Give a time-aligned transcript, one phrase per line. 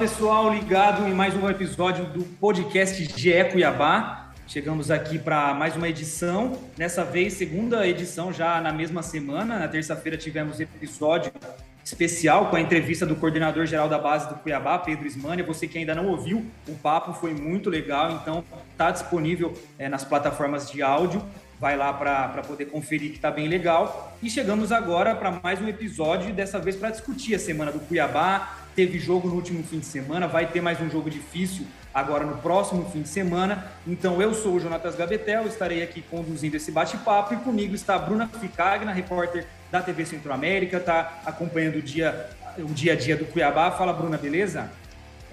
[0.00, 4.32] pessoal, ligado em mais um episódio do podcast GE Cuiabá.
[4.48, 9.58] Chegamos aqui para mais uma edição, nessa vez segunda edição já na mesma semana.
[9.58, 11.30] Na terça-feira tivemos episódio
[11.84, 15.44] especial com a entrevista do coordenador geral da base do Cuiabá, Pedro Ismania.
[15.44, 18.42] Você que ainda não ouviu, o papo foi muito legal, então
[18.72, 21.22] está disponível é, nas plataformas de áudio.
[21.60, 24.16] Vai lá para poder conferir que está bem legal.
[24.22, 28.59] E chegamos agora para mais um episódio, dessa vez para discutir a semana do Cuiabá.
[28.74, 32.38] Teve jogo no último fim de semana, vai ter mais um jogo difícil agora no
[32.38, 33.72] próximo fim de semana.
[33.86, 37.98] Então eu sou o Jonatas Gabetel, estarei aqui conduzindo esse bate-papo e comigo está a
[37.98, 43.24] Bruna Ficagna, repórter da TV Centro-América, está acompanhando o dia, o dia a dia do
[43.24, 43.70] Cuiabá.
[43.72, 44.70] Fala, Bruna, beleza?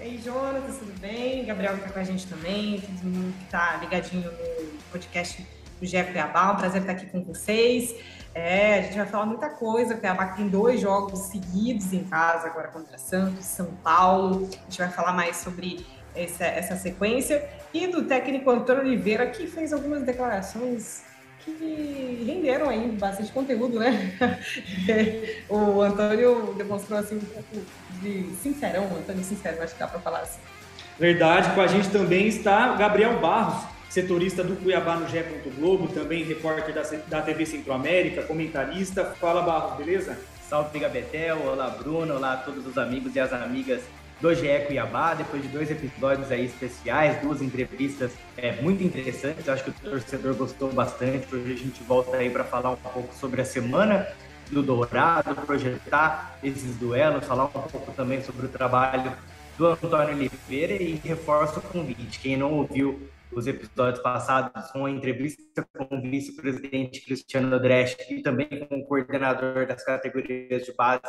[0.00, 1.44] Ei, Jonas, tudo bem?
[1.44, 5.44] Gabriel está com a gente também, todo mundo que está ligadinho no podcast
[5.80, 6.52] do GE Cuiabá.
[6.52, 7.94] Um prazer estar aqui com vocês.
[8.38, 9.94] É, a gente vai falar muita coisa.
[9.94, 14.48] O Cuiabá tem dois jogos seguidos em casa, agora contra Santos, São Paulo.
[14.50, 17.48] A gente vai falar mais sobre essa, essa sequência.
[17.74, 21.02] E do técnico Antônio Oliveira, que fez algumas declarações
[21.44, 24.14] que renderam aí bastante conteúdo, né?
[25.48, 27.66] o Antônio demonstrou assim um pouco
[28.00, 30.40] de sincerão, Antônio sincero, acho que dá para falar assim.
[30.98, 35.24] Verdade, com a gente também está Gabriel Barros, setorista do Cuiabá no GE.
[35.56, 39.04] Globo, também repórter da, da TV Centro-América, comentarista.
[39.04, 40.18] Fala Barros, beleza?
[40.48, 43.82] Salve Gabetel, olá Bruno, olá a todos os amigos e as amigas
[44.20, 49.48] do GE Cuiabá, depois de dois episódios aí especiais, duas entrevistas é, muito interessantes.
[49.48, 51.32] Acho que o torcedor gostou bastante.
[51.34, 54.08] Hoje a gente volta aí para falar um pouco sobre a semana
[54.50, 59.12] do Dourado, projetar esses duelos, falar um pouco também sobre o trabalho
[59.56, 62.18] do Antônio Oliveira e reforço o convite.
[62.20, 68.22] Quem não ouviu os episódios passados com a entrevista com o vice-presidente Cristiano Andretti e
[68.22, 71.02] também com o coordenador das categorias de base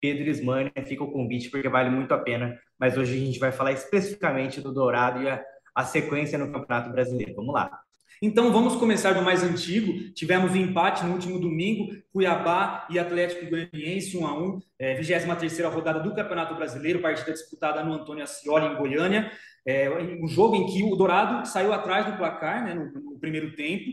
[0.00, 2.58] Pedro Ismania, fica o convite porque vale muito a pena.
[2.78, 5.42] Mas hoje a gente vai falar especificamente do Dourado e a,
[5.74, 7.34] a sequência no Campeonato Brasileiro.
[7.34, 7.83] Vamos lá.
[8.22, 10.12] Então vamos começar do mais antigo.
[10.14, 15.60] Tivemos um empate no último domingo, Cuiabá e Atlético Goianiense 1 a 1, é, 23
[15.72, 19.30] rodada do Campeonato Brasileiro, partida disputada no Antônio Ascioli em Goiânia.
[19.66, 23.54] É, um jogo em que o Dourado saiu atrás do placar, né, no, no primeiro
[23.56, 23.90] tempo.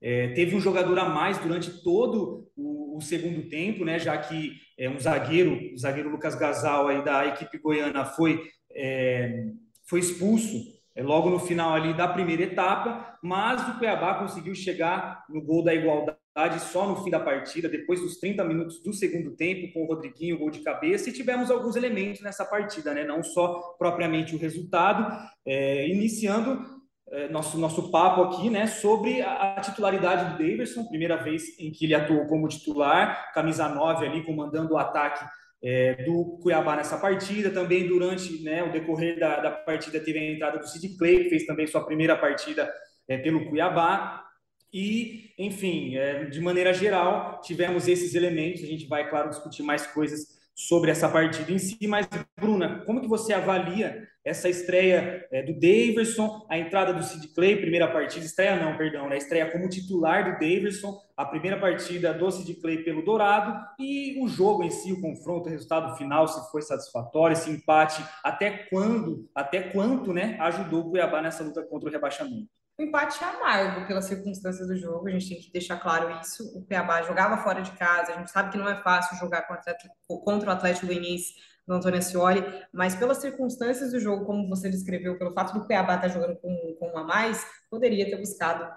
[0.00, 4.52] É, teve um jogador a mais durante todo o, o segundo tempo, né, já que
[4.78, 8.40] é, um zagueiro, o zagueiro Lucas Gasal da equipe goiana foi,
[8.72, 9.46] é,
[9.84, 15.24] foi expulso é, logo no final ali da primeira etapa, mas o Cuiabá conseguiu chegar
[15.28, 19.36] no gol da igualdade só no fim da partida, depois dos 30 minutos do segundo
[19.36, 23.04] tempo, com o Rodriguinho, gol de cabeça, e tivemos alguns elementos nessa partida, né?
[23.04, 25.06] não só propriamente o resultado,
[25.46, 26.64] é, iniciando
[27.12, 31.70] é, nosso, nosso papo aqui, né, sobre a, a, titularidade do Davidson, primeira vez em
[31.70, 35.24] que ele atuou como titular, camisa 9 ali, comandando o ataque
[35.62, 37.50] é, do Cuiabá nessa partida.
[37.50, 41.30] Também durante né, o decorrer da, da partida teve a entrada do Sid Clay, que
[41.30, 42.72] fez também sua primeira partida
[43.06, 44.24] é, pelo Cuiabá.
[44.72, 48.62] E, enfim, é, de maneira geral, tivemos esses elementos.
[48.62, 53.00] A gente vai, claro, discutir mais coisas sobre essa partida em si, mas Bruna, como
[53.00, 58.24] que você avalia essa estreia é, do Daverson, a entrada do Sid Clay, primeira partida,
[58.24, 62.84] estreia não, perdão, né, estreia como titular do Daverson, a primeira partida do Sid Clay
[62.84, 67.32] pelo Dourado e o jogo em si, o confronto, o resultado final, se foi satisfatório,
[67.32, 72.57] esse empate, até quando, até quanto, né, ajudou o Cuiabá nessa luta contra o rebaixamento?
[72.78, 76.44] O empate é amargo pelas circunstâncias do jogo, a gente tem que deixar claro isso.
[76.56, 79.76] O Cuiabá jogava fora de casa, a gente sabe que não é fácil jogar contra,
[80.06, 81.34] contra o Atlético Goianiense
[81.66, 85.96] no Antônio Ascioli, mas pelas circunstâncias do jogo, como você descreveu, pelo fato do Cuiabá
[85.96, 88.72] estar jogando com, com um a mais, poderia ter buscado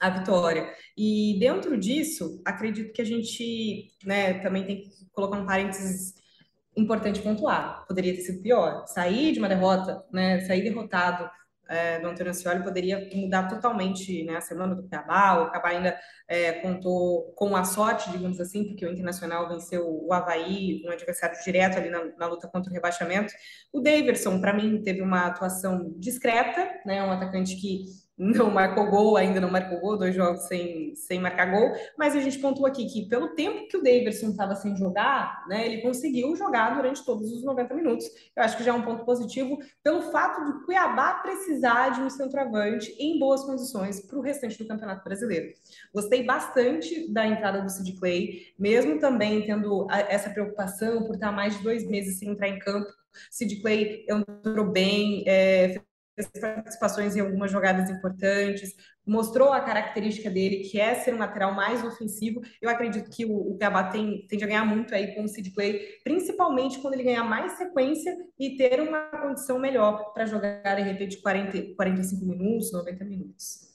[0.00, 0.72] a vitória.
[0.96, 6.14] E dentro disso, acredito que a gente né, também tem que colocar um parênteses
[6.74, 7.84] importante pontuar.
[7.86, 8.86] Poderia ter sido pior.
[8.86, 11.28] Sair de uma derrota, né, sair derrotado
[11.68, 15.42] é, do Antônio Ascioli poderia mudar totalmente né, a semana do Cuiabá.
[15.42, 20.12] O Cuiabá ainda é, contou com a sorte, digamos assim, porque o Internacional venceu o
[20.12, 23.32] Havaí, um adversário direto ali na, na luta contra o rebaixamento.
[23.72, 27.84] O Daverson, para mim, teve uma atuação discreta, né, um atacante que
[28.18, 32.20] não marcou gol, ainda não marcou gol, dois jogos sem, sem marcar gol, mas a
[32.20, 36.34] gente pontuou aqui que pelo tempo que o Davidson estava sem jogar, né, ele conseguiu
[36.34, 38.06] jogar durante todos os 90 minutos.
[38.34, 42.10] Eu acho que já é um ponto positivo pelo fato do Cuiabá precisar de um
[42.10, 45.52] centroavante em boas condições para o restante do Campeonato Brasileiro.
[45.94, 51.56] Gostei bastante da entrada do Sid Clay, mesmo também tendo essa preocupação por estar mais
[51.56, 52.88] de dois meses sem entrar em campo.
[53.30, 55.80] Sid Clay entrou bem, é,
[56.26, 58.74] participações em algumas jogadas importantes,
[59.06, 62.40] mostrou a característica dele, que é ser um lateral mais ofensivo.
[62.60, 65.50] Eu acredito que o, o Cuiabá tem, tende a ganhar muito aí com o Sid
[65.52, 70.82] Clay, principalmente quando ele ganhar mais sequência e ter uma condição melhor para jogar, de
[70.82, 73.68] repente, 40, 45 minutos, 90 minutos.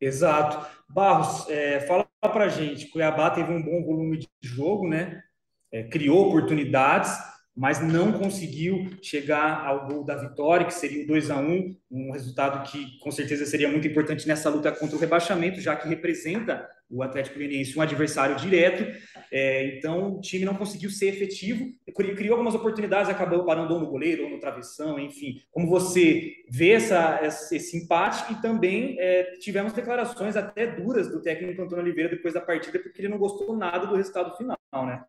[0.00, 0.66] Exato.
[0.88, 5.22] Barros, é, fala para gente, Cuiabá teve um bom volume de jogo, né?
[5.70, 7.12] É, criou oportunidades,
[7.60, 12.10] mas não conseguiu chegar ao gol da vitória, que seria o 2 a 1 um
[12.10, 16.66] resultado que com certeza seria muito importante nessa luta contra o rebaixamento, já que representa
[16.88, 18.82] o Atlético Goianiense um adversário direto.
[19.30, 21.66] É, então o time não conseguiu ser efetivo,
[22.16, 25.34] criou algumas oportunidades, acabou parando ou no goleiro ou no travessão, enfim.
[25.50, 31.60] Como você vê essa, esse empate e também é, tivemos declarações até duras do técnico
[31.60, 34.56] Antônio Oliveira depois da partida, porque ele não gostou nada do resultado final,
[34.86, 35.04] né?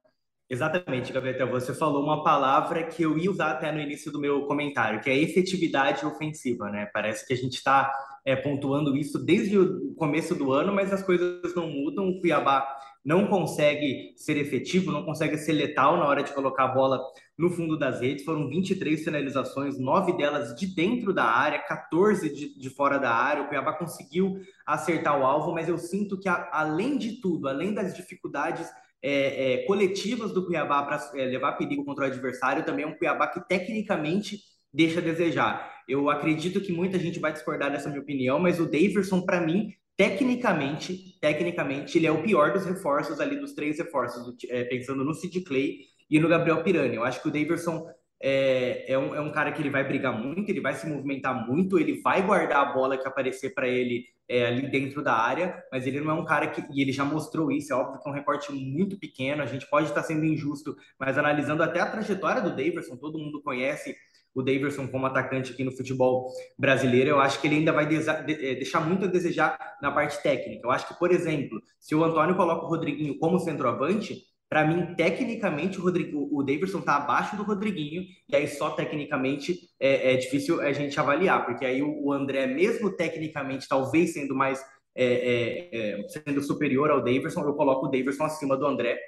[0.51, 1.50] Exatamente, Gabriel.
[1.50, 5.09] Você falou uma palavra que eu ia usar até no início do meu comentário, que
[5.09, 6.89] é efetividade ofensiva, né?
[6.94, 7.89] Parece que a gente está
[8.25, 12.09] é, pontuando isso desde o começo do ano, mas as coisas não mudam.
[12.09, 12.68] O Cuiabá
[13.01, 17.01] não consegue ser efetivo, não consegue ser letal na hora de colocar a bola
[17.38, 18.25] no fundo das redes.
[18.25, 23.44] Foram 23 finalizações, nove delas de dentro da área, 14 de, de fora da área.
[23.44, 27.95] O Cuiabá conseguiu acertar o alvo, mas eu sinto que, além de tudo, além das
[27.95, 28.69] dificuldades
[29.03, 32.95] é, é, coletivas do Cuiabá para é, levar perigo contra o adversário, também é um
[32.95, 34.39] Cuiabá que tecnicamente
[34.74, 35.81] deixa a desejar.
[35.88, 39.74] Eu acredito que muita gente vai discordar dessa minha opinião, mas o Daverson, para mim,
[39.98, 45.13] tecnicamente, tecnicamente, ele é o pior dos reforços ali, dos três reforços, é, pensando no
[45.13, 46.95] Sid Clay e no Gabriel Pirani.
[46.95, 47.88] Eu acho que o Daverson
[48.21, 51.47] é, é, um, é um cara que ele vai brigar muito, ele vai se movimentar
[51.47, 55.62] muito, ele vai guardar a bola que aparecer para ele é, ali dentro da área,
[55.71, 56.63] mas ele não é um cara que.
[56.71, 59.68] E ele já mostrou isso, é óbvio que é um recorte muito pequeno, a gente
[59.69, 63.95] pode estar sendo injusto, mas analisando até a trajetória do Daverson, todo mundo conhece
[64.33, 68.56] o Daverson como atacante aqui no futebol brasileiro, eu acho que ele ainda vai é,
[68.56, 70.65] deixar muito a desejar na parte técnica.
[70.65, 74.94] Eu acho que, por exemplo, se o Antônio coloca o Rodriguinho como centroavante, para mim,
[74.95, 80.18] tecnicamente, o, Rodrigo, o Davidson está abaixo do Rodriguinho, e aí só tecnicamente é, é
[80.18, 84.62] difícil a gente avaliar, porque aí o, o, André, mesmo tecnicamente, talvez sendo mais
[84.94, 89.00] é, é, é sendo superior ao Davidson, eu coloco o Davidson acima do André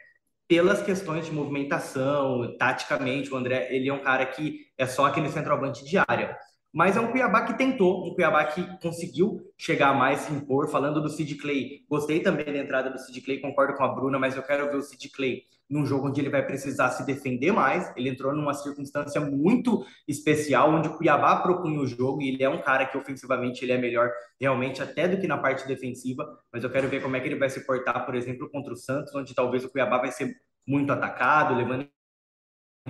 [0.47, 5.29] pelas questões de movimentação, taticamente, o André ele é um cara que é só aquele
[5.29, 6.37] centroavante de área.
[6.73, 10.67] Mas é um Cuiabá que tentou, um Cuiabá que conseguiu chegar mais, se impor.
[10.69, 14.17] Falando do Sid Clay, gostei também da entrada do Sid Clay, concordo com a Bruna,
[14.17, 17.51] mas eu quero ver o Sid Clay num jogo onde ele vai precisar se defender
[17.51, 17.91] mais.
[17.95, 22.49] Ele entrou numa circunstância muito especial, onde o Cuiabá propunha o jogo, e ele é
[22.49, 26.63] um cara que ofensivamente ele é melhor realmente até do que na parte defensiva, mas
[26.63, 29.13] eu quero ver como é que ele vai se portar, por exemplo, contra o Santos,
[29.13, 30.35] onde talvez o Cuiabá vai ser
[30.67, 31.87] muito atacado, levando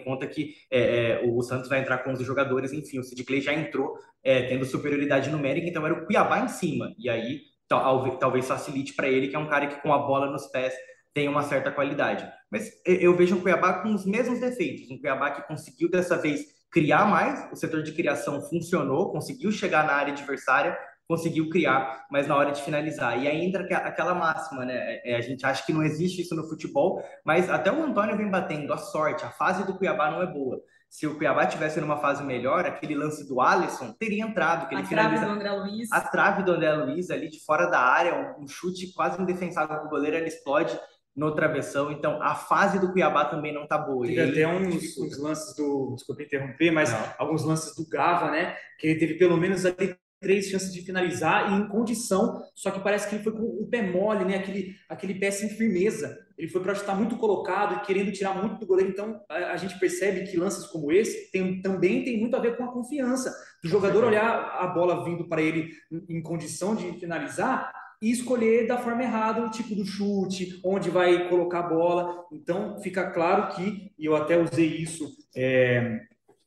[0.02, 3.42] conta que é, é, o Santos vai entrar com 11 jogadores, enfim, o Sid Clay
[3.42, 3.94] já entrou
[4.24, 8.94] é, tendo superioridade numérica, então era o Cuiabá em cima, e aí tal, talvez facilite
[8.94, 10.74] para ele, que é um cara que com a bola nos pés
[11.14, 12.28] tem uma certa qualidade.
[12.52, 16.42] Mas eu vejo um Cuiabá com os mesmos defeitos, um Cuiabá que conseguiu dessa vez
[16.72, 20.76] criar mais, o setor de criação funcionou, conseguiu chegar na área adversária,
[21.14, 23.22] conseguiu criar, mas na hora de finalizar.
[23.22, 24.74] E aí entra aquela máxima, né?
[24.76, 28.18] É, é, a gente acha que não existe isso no futebol, mas até o Antônio
[28.18, 30.60] vem batendo a sorte, a fase do Cuiabá não é boa.
[30.90, 34.68] Se o Cuiabá tivesse numa fase melhor, aquele lance do Alisson teria entrado.
[34.68, 35.92] Que a ele trave do André Luiz.
[35.92, 39.90] A trave do André Luiz ali de fora da área, um, chute quase indefensável do
[39.90, 40.80] goleiro, ele explode
[41.16, 41.92] no travessão.
[41.92, 44.06] Então, a fase do Cuiabá também não tá boa.
[44.06, 45.94] Teve até uns, uns, lances do.
[45.96, 47.14] Desculpa interromper, mas não.
[47.18, 48.56] alguns lances do Gava, né?
[48.80, 52.80] Que ele teve pelo menos ali três chances de finalizar e em condição, só que
[52.80, 54.38] parece que ele foi com o pé mole, né?
[54.38, 56.18] Aquele, aquele pé sem firmeza.
[56.36, 58.90] Ele foi para estar muito colocado e querendo tirar muito do goleiro.
[58.90, 62.58] Então a, a, gente percebe que lances como esse tem, também tem muito a ver
[62.58, 65.70] com a confiança do jogador olhar a bola vindo para ele
[66.10, 71.30] em condição de finalizar e escolher da forma errada o tipo do chute, onde vai
[71.30, 72.26] colocar a bola.
[72.32, 76.02] Então fica claro que, e eu até usei isso é,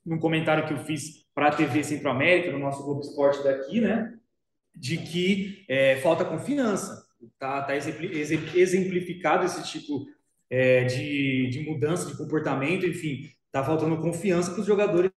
[0.04, 4.18] num comentário que eu fiz para a TV Centro-América, no nosso Globo Esporte daqui, né?
[4.74, 7.06] De que é, falta confiança.
[7.22, 10.06] Está tá exemplificado esse tipo
[10.48, 15.10] é, de, de mudança de comportamento, enfim, está faltando confiança para os jogadores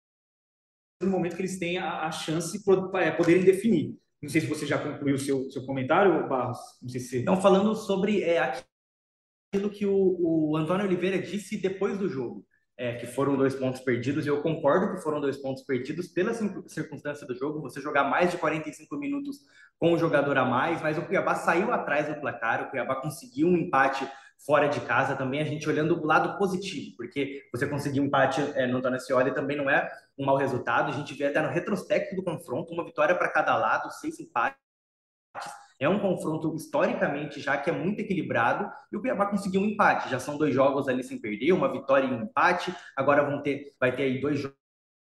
[1.01, 3.97] no momento que eles têm a, a chance de é, poderem definir.
[4.21, 6.59] Não sei se você já concluiu o seu, seu comentário, Barros.
[6.81, 7.17] Não sei se.
[7.19, 12.45] Então, falando sobre é, aquilo que o, o Antônio Oliveira disse depois do jogo
[12.79, 14.25] é, que foram dois pontos perdidos.
[14.25, 18.37] Eu concordo que foram dois pontos perdidos pela circunstância do jogo, você jogar mais de
[18.37, 19.39] 45 minutos
[19.77, 23.47] com o jogador a mais, mas o Cuiabá saiu atrás do placar, o Cuiabá conseguiu
[23.47, 24.09] um empate
[24.45, 28.39] fora de casa também, a gente olhando o lado positivo, porque você conseguir um empate
[28.55, 32.15] é, no Scioli também não é um mau resultado, a gente vê até no retrospecto
[32.15, 34.57] do confronto, uma vitória para cada lado, seis empates,
[35.79, 40.09] é um confronto historicamente já que é muito equilibrado e o Cuiabá conseguiu um empate.
[40.09, 42.75] Já são dois jogos ali sem perder, uma vitória e um empate.
[42.95, 44.41] Agora vão ter, vai ter aí dois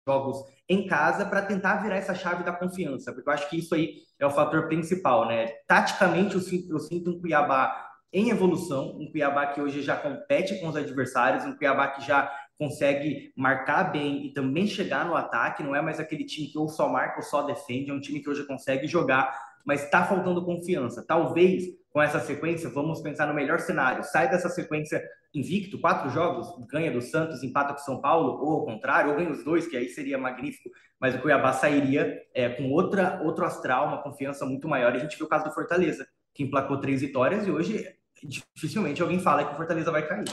[0.09, 3.75] jogos em casa para tentar virar essa chave da confiança, porque eu acho que isso
[3.75, 5.49] aí é o fator principal, né?
[5.67, 10.61] Taticamente eu sinto, eu sinto um Cuiabá em evolução, um Cuiabá que hoje já compete
[10.61, 15.63] com os adversários, um Cuiabá que já consegue marcar bem e também chegar no ataque,
[15.63, 18.21] não é mais aquele time que ou só marca ou só defende, é um time
[18.21, 21.05] que hoje consegue jogar mas está faltando confiança.
[21.07, 24.05] Talvez com essa sequência, vamos pensar no melhor cenário.
[24.05, 25.03] Sai dessa sequência
[25.35, 29.31] invicto, quatro jogos, ganha do Santos, empata com São Paulo, ou ao contrário, ou ganha
[29.31, 33.89] os dois, que aí seria magnífico, mas o Cuiabá sairia é, com outra, outro astral,
[33.89, 34.95] uma confiança muito maior.
[34.95, 37.87] E a gente viu o caso do Fortaleza, que emplacou três vitórias e hoje
[38.23, 40.25] dificilmente alguém fala que o Fortaleza vai cair.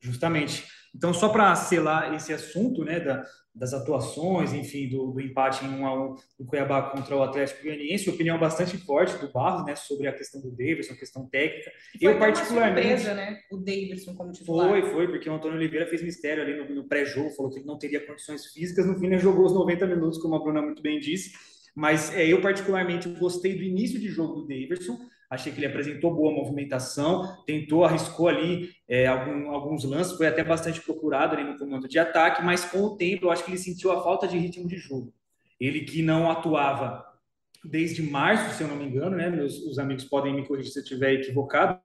[0.00, 0.66] Justamente.
[0.98, 3.24] Então, só para selar esse assunto né, da,
[3.54, 7.62] das atuações, enfim, do, do, empate em 1 a 1 do Cuiabá contra o Atlético
[7.62, 11.70] Goianiense, opinião bastante forte do Barros, né, sobre a questão do Davidson, a questão técnica.
[12.02, 14.68] Foi eu particularmente uma surpresa, né, o Davidson como titular.
[14.68, 17.66] Foi, foi, porque o Antônio Oliveira fez mistério ali no, no pré-jogo, falou que ele
[17.66, 20.82] não teria condições físicas, no fim ele jogou os 90 minutos, como a Bruna muito
[20.82, 21.32] bem disse.
[21.76, 24.98] Mas é, eu particularmente gostei do início de jogo do Davidson,
[25.30, 30.42] Achei que ele apresentou boa movimentação, tentou, arriscou ali é, algum, alguns lances, foi até
[30.42, 33.58] bastante procurado ali no comando de ataque, mas com o tempo eu acho que ele
[33.58, 35.12] sentiu a falta de ritmo de jogo.
[35.60, 37.04] Ele que não atuava
[37.62, 39.28] desde março, se eu não me engano, né?
[39.28, 41.78] Meus os amigos podem me corrigir se eu estiver equivocado.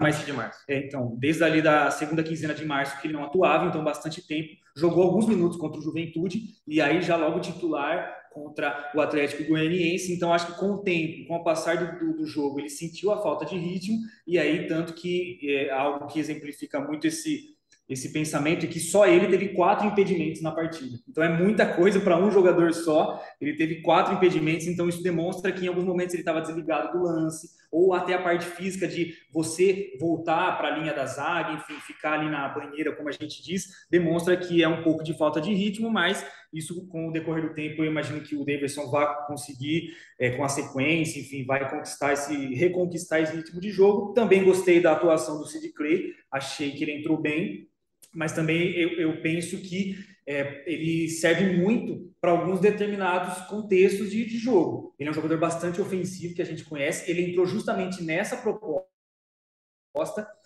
[0.00, 0.64] Mas de março.
[0.66, 4.26] É, então, desde ali da segunda quinzena de março que ele não atuava, então bastante
[4.26, 4.48] tempo.
[4.74, 10.12] Jogou alguns minutos contra o Juventude e aí já logo titular contra o Atlético Goianiense.
[10.12, 13.20] Então, acho que com o tempo, com o passar do, do, jogo, ele sentiu a
[13.22, 17.56] falta de ritmo, e aí, tanto que é algo que exemplifica muito esse,
[17.88, 20.98] esse pensamento, e que só ele teve quatro impedimentos na partida.
[21.08, 23.22] Então, é muita coisa para um jogador só.
[23.40, 27.04] Ele teve quatro impedimentos, então isso demonstra que em alguns momentos ele estava desligado do
[27.04, 31.74] lance, ou até a parte física de você voltar para a linha da zaga, enfim,
[31.80, 35.40] ficar ali na banheira, como a gente diz, demonstra que é um pouco de falta
[35.40, 39.06] de ritmo, mas isso com o decorrer do tempo eu imagino que o Davidson vai
[39.26, 44.12] conseguir é, com a sequência, enfim, vai conquistar esse reconquistar esse ritmo de jogo.
[44.14, 47.68] Também gostei da atuação do Sid Clay, achei que ele entrou bem,
[48.12, 49.96] mas também eu, eu penso que
[50.30, 54.94] é, ele serve muito para alguns determinados contextos de, de, jogo.
[54.96, 57.10] Ele é um jogador bastante ofensivo que a gente conhece.
[57.10, 58.86] Ele entrou justamente nessa proposta.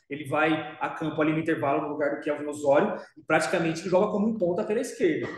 [0.08, 4.10] Ele vai a campo ali no intervalo no lugar do Kelvin Osório e praticamente joga
[4.10, 5.28] como um ponta pela esquerda.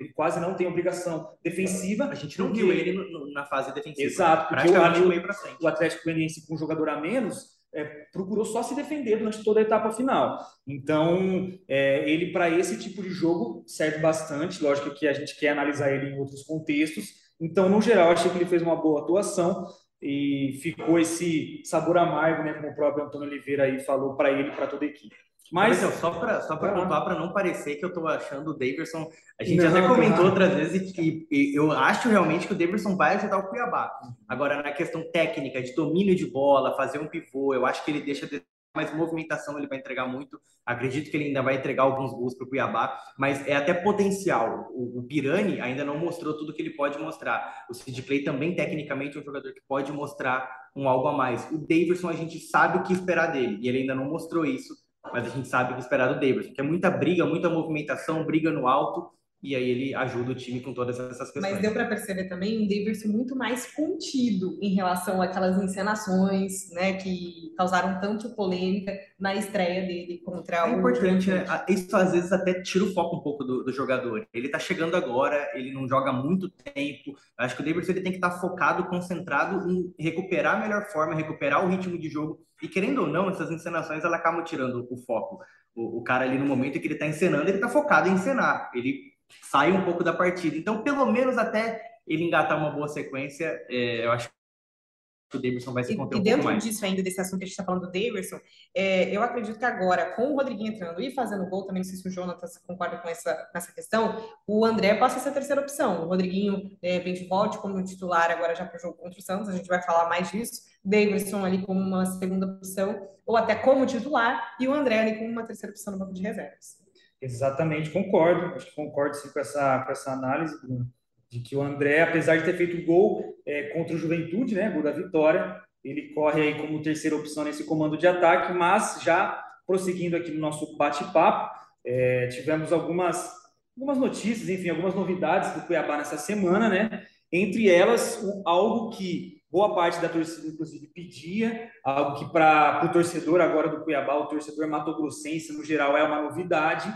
[0.00, 2.04] Ele quase não tem obrigação defensiva.
[2.04, 2.96] A gente não viu ele
[3.32, 4.06] na fase defensiva.
[4.06, 8.74] Exato, porque o, o Atlético Goianiense com um jogador a menos é, procurou só se
[8.74, 10.38] defender durante toda a etapa final.
[10.66, 14.62] Então, é, ele para esse tipo de jogo serve bastante.
[14.62, 17.06] Lógico que a gente quer analisar ele em outros contextos.
[17.40, 19.66] Então, no geral, achei que ele fez uma boa atuação
[20.00, 24.50] e ficou esse sabor amargo, né, como o próprio Antônio Oliveira aí falou para ele
[24.50, 25.16] e para toda a equipe.
[25.52, 29.10] Mas, só para só para pontuar, para não parecer que eu estou achando o Davidson.
[29.38, 33.16] A gente não, até comentou outras vezes que eu acho realmente que o Davidson vai
[33.16, 33.90] ajudar o Cuiabá.
[34.28, 38.00] Agora, na questão técnica, de domínio de bola, fazer um pivô, eu acho que ele
[38.00, 38.42] deixa de
[38.74, 40.40] mais movimentação, ele vai entregar muito.
[40.66, 44.68] Acredito que ele ainda vai entregar alguns gols para o Cuiabá, mas é até potencial.
[44.72, 47.66] O, o Pirani ainda não mostrou tudo que ele pode mostrar.
[47.70, 51.48] O Sid Clay também, tecnicamente, é um jogador que pode mostrar um algo a mais.
[51.52, 54.74] O Davidson, a gente sabe o que esperar dele, e ele ainda não mostrou isso
[55.12, 58.24] mas a gente sabe o que esperar do Davidson, que é muita briga, muita movimentação,
[58.24, 59.10] briga no alto,
[59.44, 61.52] e aí ele ajuda o time com todas essas questões.
[61.52, 66.94] Mas deu para perceber também um Davidson muito mais contido em relação àquelas encenações, né,
[66.94, 70.66] que causaram tanto polêmica na estreia dele contra é o.
[70.68, 71.44] É importante, né?
[71.68, 74.26] Isso às vezes até tira o foco um pouco do, do, jogador.
[74.32, 77.14] Ele tá chegando agora, ele não joga muito tempo.
[77.36, 80.86] Acho que o Davidson ele tem que estar tá focado, concentrado em recuperar a melhor
[80.86, 82.40] forma, recuperar o ritmo de jogo.
[82.62, 85.38] E querendo ou não, essas encenações ela acabam tirando o foco.
[85.74, 88.70] O, o cara ali no momento que ele está encenando, ele está focado em encenar.
[88.74, 90.56] Ele sai um pouco da partida.
[90.56, 95.72] Então, pelo menos até ele engatar uma boa sequência, é, eu acho que o Davidson
[95.72, 96.62] vai se conter e, um e dentro mais.
[96.62, 98.38] disso ainda, desse assunto que a gente está falando do Davidson,
[98.74, 101.98] é, eu acredito que agora, com o Rodriguinho entrando e fazendo gol, também não sei
[101.98, 105.60] se o Jonatas concorda com essa, essa questão, o André passa a ser a terceira
[105.60, 106.04] opção.
[106.04, 109.48] O Rodriguinho, de repente, volte como titular agora já para o jogo contra o Santos,
[109.48, 110.62] a gente vai falar mais disso.
[110.84, 115.30] Davidson ali como uma segunda opção, ou até como titular, e o André ali como
[115.30, 116.83] uma terceira opção no banco de reservas.
[117.24, 118.54] Exatamente, concordo.
[118.54, 120.92] Acho que concordo sim com essa, com essa análise, Bruno
[121.34, 124.70] de que o André, apesar de ter feito o gol é, contra o Juventude, né,
[124.70, 129.42] gol da vitória, ele corre aí como terceira opção nesse comando de ataque, mas já
[129.66, 131.52] prosseguindo aqui no nosso bate-papo,
[131.84, 133.28] é, tivemos algumas,
[133.76, 137.04] algumas notícias, enfim, algumas novidades do Cuiabá nessa semana, né?
[137.32, 143.40] Entre elas, algo que boa parte da torcida, inclusive, pedia, algo que para o torcedor
[143.40, 146.94] agora do Cuiabá, o torcedor matogrossense, no geral, é uma novidade,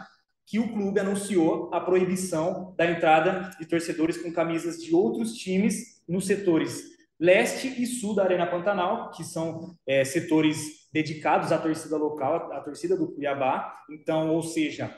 [0.49, 6.03] que o clube anunciou a proibição da entrada de torcedores com camisas de outros times
[6.09, 11.97] nos setores leste e sul da Arena Pantanal, que são é, setores dedicados à torcida
[11.97, 13.75] local, à torcida do Cuiabá.
[13.91, 14.95] Então, ou seja,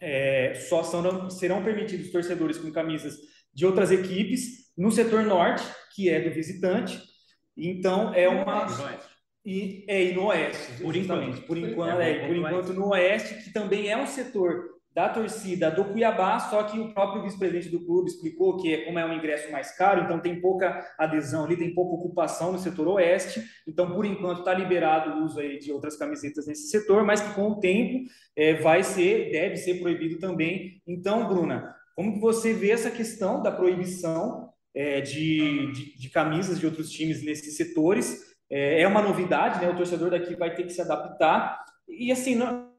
[0.00, 3.14] é, só são, serão permitidos torcedores com camisas
[3.52, 5.62] de outras equipes no setor norte,
[5.94, 7.00] que é do visitante.
[7.56, 8.66] Então, é uma.
[9.44, 11.42] E, é, e no oeste, por enquanto.
[11.42, 15.84] Por enquanto, é, por enquanto no oeste, que também é um setor da torcida do
[15.84, 19.76] Cuiabá, só que o próprio vice-presidente do clube explicou que como é um ingresso mais
[19.76, 24.40] caro, então tem pouca adesão ali, tem pouca ocupação no setor oeste, então por enquanto
[24.40, 28.04] está liberado o uso aí de outras camisetas nesse setor, mas que com o tempo
[28.34, 30.82] é, vai ser, deve ser proibido também.
[30.86, 36.58] Então, Bruna, como que você vê essa questão da proibição é, de, de, de, camisas
[36.58, 38.22] de outros times nesses setores?
[38.50, 39.70] É, é uma novidade, né?
[39.70, 41.64] O torcedor daqui vai ter que se adaptar.
[41.88, 42.69] E assim, não,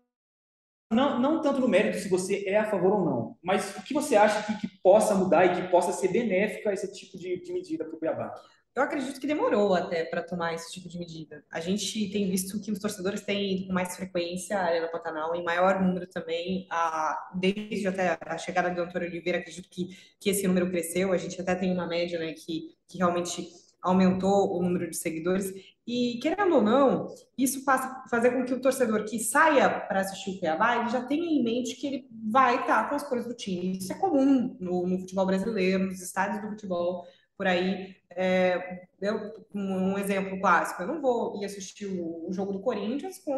[0.91, 3.93] não, não tanto no mérito se você é a favor ou não, mas o que
[3.93, 7.41] você acha que, que possa mudar e que possa ser benéfico a esse tipo de,
[7.41, 8.33] de medida para o Cuiabá?
[8.74, 11.43] Eu acredito que demorou até para tomar esse tipo de medida.
[11.51, 15.36] A gente tem visto que os torcedores têm ido com mais frequência a Arena Pantanal,
[15.36, 20.29] em maior número também, a, desde até a chegada do Antônio Oliveira, acredito que, que
[20.29, 21.12] esse número cresceu.
[21.12, 23.50] A gente até tem uma média né, que, que realmente
[23.81, 25.53] aumentou o número de seguidores.
[25.88, 27.07] E, querendo ou não,
[27.38, 31.03] isso passa fazer com que o torcedor que saia para assistir o Cuiabá, ele já
[31.03, 33.77] tenha em mente que ele vai estar com as cores do time.
[33.77, 37.95] Isso é comum no, no futebol brasileiro, nos estádios do futebol, por aí.
[38.12, 43.17] É, eu, um exemplo clássico, eu não vou ir assistir o, o jogo do Corinthians
[43.19, 43.34] com,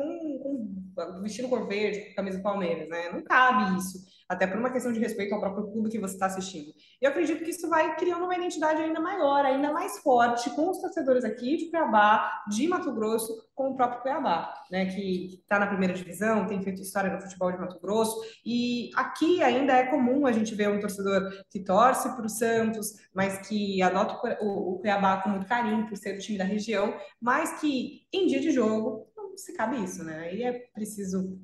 [0.95, 3.09] com vestindo cor verde, com camisa do Palmeiras, né?
[3.11, 6.27] Não cabe isso até por uma questão de respeito ao próprio clube que você está
[6.27, 6.71] assistindo.
[7.01, 10.69] E eu acredito que isso vai criando uma identidade ainda maior, ainda mais forte com
[10.69, 15.59] os torcedores aqui de Cuiabá, de Mato Grosso, com o próprio Cuiabá, né, que está
[15.59, 19.85] na primeira divisão, tem feito história no futebol de Mato Grosso, e aqui ainda é
[19.87, 24.79] comum a gente ver um torcedor que torce para o Santos, mas que adota o,
[24.79, 28.51] Cuiabá com muito carinho por ser o time da região, mas que em dia de
[28.51, 30.41] jogo se cabe isso, né?
[30.41, 31.39] É preciso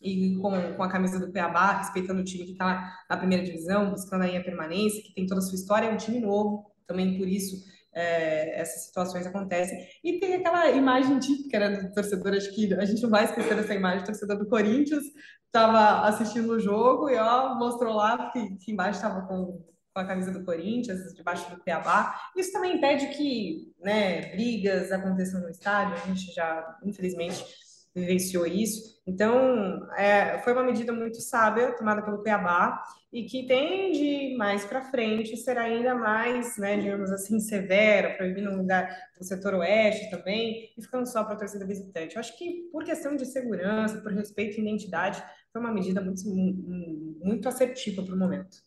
[0.00, 3.90] e com, com a camisa do Cuiabá, respeitando o time que está na primeira divisão,
[3.90, 7.18] buscando aí a permanência, que tem toda a sua história, é um time novo, também
[7.18, 7.56] por isso
[7.92, 9.86] é, essas situações acontecem.
[10.02, 13.54] E tem aquela imagem típica né, do torcedor, acho que a gente não vai esquecer
[13.54, 15.04] dessa imagem, torcedor do Corinthians
[15.50, 19.60] estava assistindo o jogo e ó, mostrou lá que, que embaixo estava com,
[19.92, 22.14] com a camisa do Corinthians, debaixo do Cuiabá.
[22.36, 27.44] Isso também impede que né, brigas aconteçam no estádio, a gente já, infelizmente,
[27.94, 29.00] vivenciou isso.
[29.06, 34.82] Então, é, foi uma medida muito sábia tomada pelo Cuiabá e que tende mais para
[34.82, 40.82] frente ser ainda mais, né, digamos assim, severa, proibindo lugar do setor oeste também e
[40.82, 42.14] ficando só para a torcida visitante.
[42.14, 45.22] Eu acho que por questão de segurança, por respeito à identidade,
[45.52, 48.58] foi uma medida muito, muito assertiva para o momento.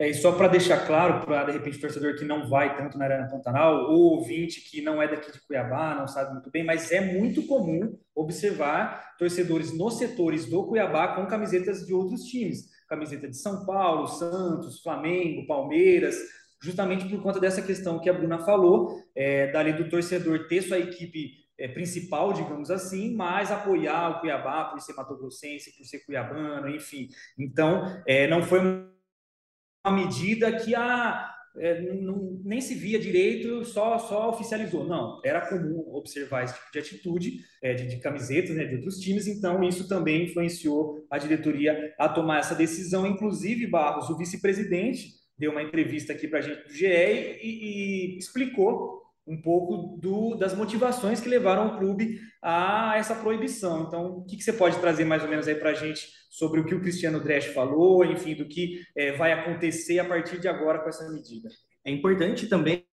[0.00, 3.06] É, só para deixar claro para, de repente, o torcedor que não vai tanto na
[3.06, 6.92] Arena Pantanal, ou ouvinte que não é daqui de Cuiabá, não sabe muito bem, mas
[6.92, 12.68] é muito comum observar torcedores nos setores do Cuiabá com camisetas de outros times.
[12.88, 16.16] Camiseta de São Paulo, Santos, Flamengo, Palmeiras,
[16.62, 20.78] justamente por conta dessa questão que a Bruna falou, é, dali do torcedor ter sua
[20.78, 26.68] equipe é, principal, digamos assim, mas apoiar o Cuiabá por ser matogrossense, por ser cuiabano,
[26.68, 27.08] enfim.
[27.36, 28.60] Então, é, não foi
[29.90, 34.84] medida que a, é, não, nem se via direito, só, só oficializou.
[34.84, 38.98] Não, era comum observar esse tipo de atitude é, de, de, camisetas né, de outros
[38.98, 43.06] times, então isso também influenciou a diretoria a tomar essa decisão.
[43.06, 48.18] Inclusive, Barros, o vice-presidente, deu uma entrevista aqui para a gente do GE e, e
[48.18, 53.84] explicou um pouco do, das motivações que levaram o clube a essa proibição.
[53.86, 56.60] Então, o que, que você pode trazer mais ou menos aí para a gente sobre
[56.60, 60.48] o que o Cristiano Dresch falou, enfim, do que é, vai acontecer a partir de
[60.48, 61.48] agora com essa medida?
[61.84, 62.87] É importante também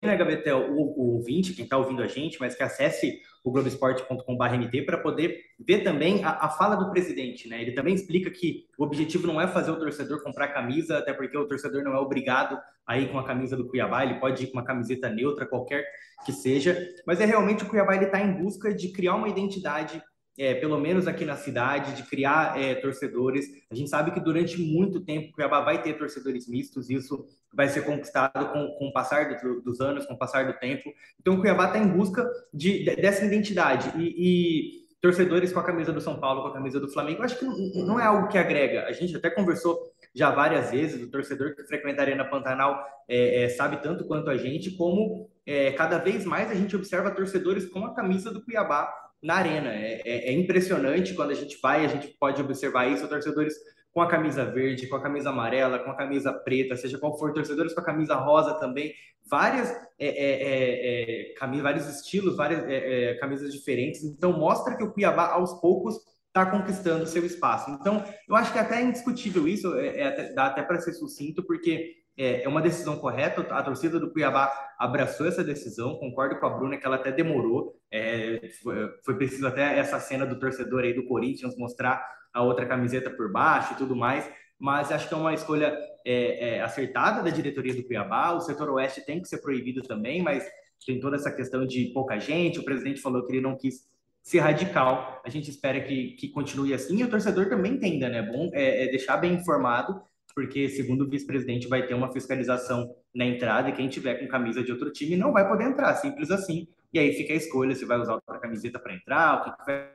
[0.00, 4.84] né, Gabetel, o, o ouvinte, quem está ouvindo a gente, mas que acesse o globesport.com.br
[4.86, 7.60] para poder ver também a, a, fala do presidente, né?
[7.60, 11.36] Ele também explica que o objetivo não é fazer o torcedor comprar camisa, até porque
[11.36, 14.46] o torcedor não é obrigado a ir com a camisa do Cuiabá, ele pode ir
[14.48, 15.84] com uma camiseta neutra, qualquer
[16.24, 20.02] que seja, mas é realmente o Cuiabá está em busca de criar uma identidade
[20.38, 23.46] é, pelo menos aqui na cidade, de criar é, torcedores.
[23.70, 27.68] A gente sabe que durante muito tempo o Cuiabá vai ter torcedores mistos, isso vai
[27.68, 30.90] ser conquistado com, com o passar do, dos anos, com o passar do tempo.
[31.20, 32.24] Então o Cuiabá está em busca
[32.54, 33.90] de, dessa identidade.
[33.98, 37.38] E, e, torcedores com a camisa do São Paulo, com a camisa do Flamengo, acho
[37.38, 38.84] que não é algo que agrega.
[38.86, 39.78] A gente até conversou
[40.12, 44.28] já várias vezes, o torcedor que frequenta a Arena Pantanal é, é, sabe tanto quanto
[44.28, 48.42] a gente, como é, cada vez mais a gente observa torcedores com a camisa do
[48.42, 49.70] Cuiabá na arena.
[49.72, 53.54] É, é, é, impressionante quando a gente vai, a gente pode observar isso, torcedores
[53.92, 57.32] com a camisa verde, com a camisa amarela, com a camisa preta, seja qual for,
[57.32, 58.94] torcedores com a camisa rosa também,
[59.28, 64.04] várias é, é, é, é vários estilos, várias camisas diferentes.
[64.04, 65.96] Então mostra que o Cuiabá aos poucos
[66.28, 67.70] está conquistando seu espaço.
[67.72, 71.96] Então eu acho que até é indiscutível isso, é, dá até para ser sucinto, porque
[72.18, 73.42] é uma decisão correta.
[73.54, 75.94] A torcida do Cuiabá abraçou essa decisão.
[75.96, 77.80] Concordo com a Bruna que ela até demorou.
[77.90, 82.66] É, foi, foi, preciso até essa cena do torcedor aí do Corinthians mostrar a outra
[82.66, 84.28] camiseta por baixo e tudo mais.
[84.58, 88.32] Mas acho que é uma escolha é, é, acertada da diretoria do Cuiabá.
[88.32, 90.44] O setor oeste tem que ser proibido também, mas
[90.84, 92.58] tem toda essa questão de pouca gente.
[92.58, 93.88] O presidente falou que ele não quis
[94.22, 95.22] ser radical.
[95.24, 98.22] A gente espera que, que continue assim e o torcedor também entenda, né?
[98.22, 100.02] Bom é, é deixar bem informado
[100.38, 104.62] porque, segundo o vice-presidente, vai ter uma fiscalização na entrada e quem tiver com camisa
[104.62, 106.68] de outro time não vai poder entrar, simples assim.
[106.92, 109.90] E aí fica a escolha se vai usar outra camiseta para entrar, o que, vai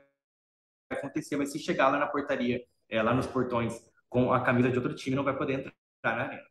[0.90, 1.38] acontecer.
[1.38, 3.72] Mas se chegar lá na portaria, é, lá nos portões,
[4.06, 6.42] com a camisa de outro time, não vai poder entrar na arena.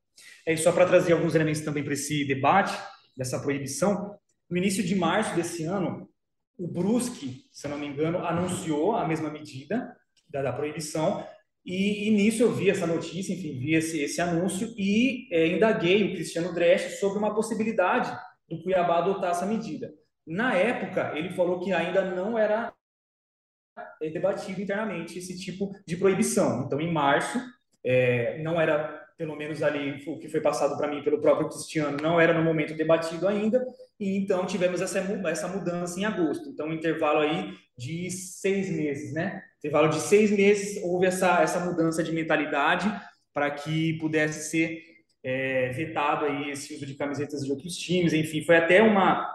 [0.43, 2.75] É, só para trazer alguns elementos também para esse debate,
[3.15, 4.17] dessa proibição,
[4.49, 6.09] no início de março desse ano,
[6.57, 9.95] o Brusque, se não me engano, anunciou a mesma medida
[10.27, 11.23] da, da proibição,
[11.65, 16.03] e, e, nisso eu vi essa notícia, enfim, vi esse, esse anúncio e é, indaguei
[16.03, 18.11] o Cristiano Dresch sobre uma possibilidade
[18.49, 19.93] do Cuiabá adotar essa medida.
[20.27, 22.73] Na época, ele falou que ainda não era
[24.01, 26.65] é, debatido internamente esse tipo de proibição.
[26.65, 27.39] Então, em março,
[27.83, 31.97] é, não era, pelo menos ali, o que foi passado para mim pelo próprio Cristiano,
[32.01, 33.63] não era no momento debatido ainda,
[33.99, 34.99] e então tivemos essa,
[35.29, 36.49] essa mudança em agosto.
[36.49, 39.41] Então, um intervalo aí de seis meses, né?
[39.59, 42.91] Intervalo de seis meses, houve essa, essa mudança de mentalidade
[43.33, 44.81] para que pudesse ser
[45.23, 48.13] é, vetado aí esse uso de camisetas de outros times.
[48.13, 49.31] Enfim, foi até uma,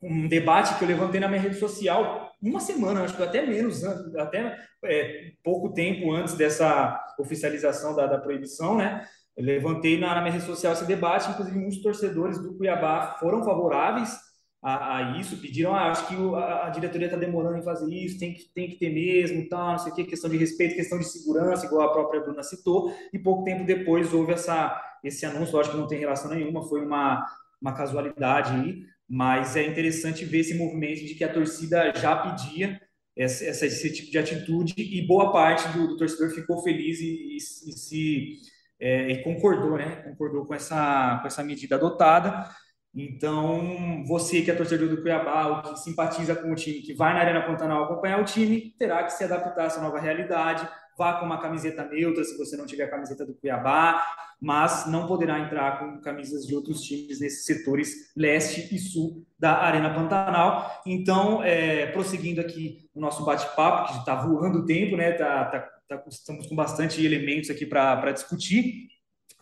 [0.00, 3.84] um debate que eu levantei na minha rede social uma semana, acho que até menos,
[3.84, 9.06] até é, pouco tempo antes dessa oficialização da, da proibição, né?
[9.36, 13.44] Eu levantei na, na minha rede social esse debate, inclusive muitos torcedores do Cuiabá foram
[13.44, 14.18] favoráveis
[14.62, 17.92] a, a isso, pediram, ah, acho que o, a, a, diretoria está demorando em fazer
[17.92, 20.76] isso, tem que, tem que ter mesmo, tal, não sei o que, questão de respeito,
[20.76, 25.26] questão de segurança, igual a própria Bruna citou, e pouco tempo depois houve essa, esse
[25.26, 27.26] anúncio, lógico que não tem relação nenhuma, foi uma,
[27.60, 32.80] uma casualidade aí, mas é interessante ver esse movimento de que a torcida já pedia
[33.14, 37.36] essa esse tipo de atitude e boa parte do, do torcedor ficou feliz e, e,
[37.36, 38.38] e se
[38.82, 40.02] é, e concordou, né?
[40.04, 42.48] Concordou com essa, com essa medida adotada.
[42.92, 47.14] Então, você que é torcedor do Cuiabá, ou que simpatiza com o time, que vai
[47.14, 50.68] na Arena Pantanal acompanhar o time, terá que se adaptar a essa nova realidade.
[51.02, 54.00] Vá com uma camiseta neutra, se você não tiver a camiseta do Cuiabá,
[54.40, 59.64] mas não poderá entrar com camisas de outros times nesses setores leste e sul da
[59.64, 60.80] Arena Pantanal.
[60.86, 65.10] Então, é, prosseguindo aqui o nosso bate-papo, que está voando o tempo, né?
[65.10, 68.86] Tá, tá, tá, estamos com bastante elementos aqui para discutir.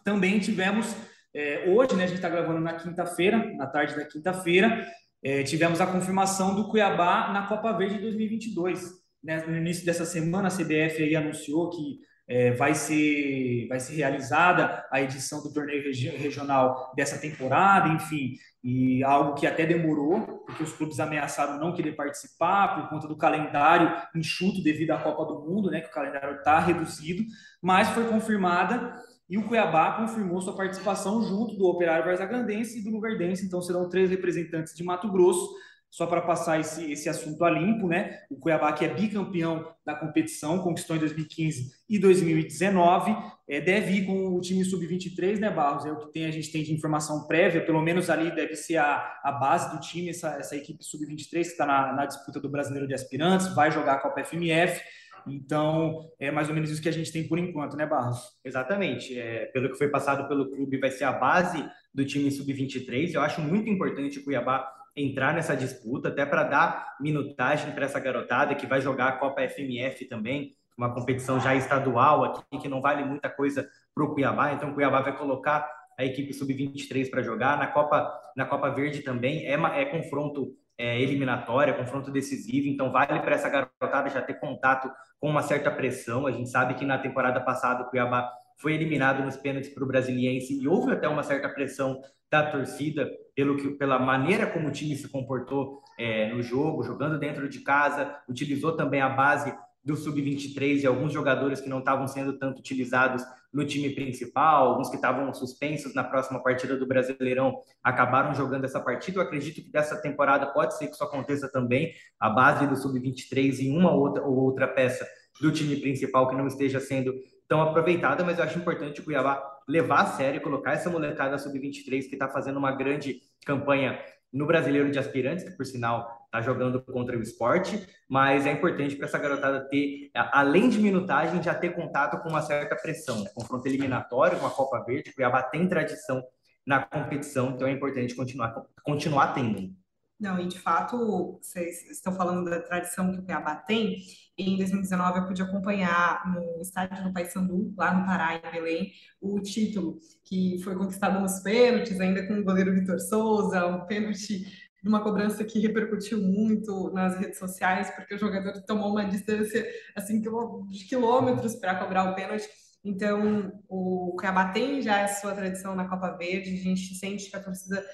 [0.03, 0.97] Também tivemos
[1.35, 4.83] é, hoje, né, a gente está gravando na quinta-feira, na tarde da quinta-feira,
[5.23, 9.00] é, tivemos a confirmação do Cuiabá na Copa Verde 2022.
[9.23, 9.45] Né?
[9.47, 14.87] No início dessa semana, a CBF aí anunciou que é, vai, ser, vai ser realizada
[14.91, 20.63] a edição do torneio regi regional dessa temporada, enfim, e algo que até demorou, porque
[20.63, 25.41] os clubes ameaçaram não querer participar por conta do calendário enxuto devido à Copa do
[25.41, 27.25] Mundo, né, que o calendário está reduzido,
[27.61, 28.95] mas foi confirmada
[29.31, 33.47] e o Cuiabá confirmou sua participação junto do Operário Varzagrandense e do Luverdense.
[33.47, 35.55] Então serão três representantes de Mato Grosso.
[35.91, 38.21] Só para passar esse, esse assunto a limpo, né?
[38.31, 43.17] O Cuiabá, que é bicampeão da competição, conquistou em 2015 e 2019,
[43.49, 45.85] é, deve ir com o time sub-23, né, Barros?
[45.85, 48.77] É o que tem, a gente tem de informação prévia, pelo menos ali deve ser
[48.77, 52.49] a, a base do time, essa, essa equipe sub-23 que está na, na disputa do
[52.49, 54.81] Brasileiro de Aspirantes, vai jogar a Copa FMF
[55.27, 58.21] Então, é mais ou menos isso que a gente tem por enquanto, né, Barros?
[58.45, 59.19] Exatamente.
[59.19, 63.13] É, pelo que foi passado pelo clube, vai ser a base do time sub-23.
[63.13, 68.01] Eu acho muito importante o Cuiabá entrar nessa disputa, até para dar minutagem para essa
[68.01, 72.81] garotada que vai jogar a Copa FMF também, uma competição já estadual aqui, que não
[72.81, 74.53] vale muita coisa para o Cuiabá.
[74.53, 77.59] Então, o Cuiabá vai colocar a equipe sub-23 para jogar.
[77.59, 83.21] Na Copa, na Copa Verde também é, é confronto é, eliminatória, confronto decisivo, então vale
[83.21, 86.27] para essa garotada já ter contato com uma certa pressão.
[86.27, 89.87] A gente sabe que na temporada passada o Cuiabá foi eliminado nos pênaltis para o
[89.87, 92.01] Brasiliense e houve até uma certa pressão
[92.31, 97.19] da torcida pelo que, pela maneira como o time se comportou é, no jogo, jogando
[97.19, 99.51] dentro de casa, utilizou também a base
[99.83, 104.91] do sub-23 e alguns jogadores que não estavam sendo tanto utilizados no time principal, alguns
[104.91, 109.17] que estavam suspensos na próxima partida do Brasileirão acabaram jogando essa partida.
[109.17, 113.61] Eu acredito que dessa temporada pode ser que isso aconteça também, a base do sub-23
[113.61, 115.09] e uma outra ou outra peça
[115.41, 117.15] do time principal que não esteja sendo
[117.49, 122.09] tão aproveitada, mas eu acho importante o Cuiabá levar a sério, colocar essa molecada sub-23
[122.09, 123.99] que está fazendo uma grande campanha
[124.33, 128.95] no Brasileiro de Aspirantes, que por sinal está jogando contra o esporte, mas é importante
[128.97, 133.25] para essa garotada ter, além de minutagem, já ter contato com uma certa pressão.
[133.35, 136.23] Confronto eliminatório, uma Copa Verde, Cuiabá tem tradição
[136.65, 138.55] na competição, então é importante continuar,
[138.85, 139.75] continuar tendo.
[140.21, 143.97] Não, e de fato, vocês estão falando da tradição que o Cuiabá tem.
[144.37, 149.41] Em 2019, eu pude acompanhar no estádio do Paysandu, lá no Pará, em Belém, o
[149.41, 154.45] título que foi conquistado nos pênaltis, ainda com o goleiro Vitor Souza, um pênalti
[154.83, 159.67] de uma cobrança que repercutiu muito nas redes sociais, porque o jogador tomou uma distância
[159.97, 162.47] assim de quilômetros para cobrar o pênalti.
[162.83, 167.37] Então, o Cuiabá tem já a sua tradição na Copa Verde, a gente sente que
[167.37, 167.85] a torcida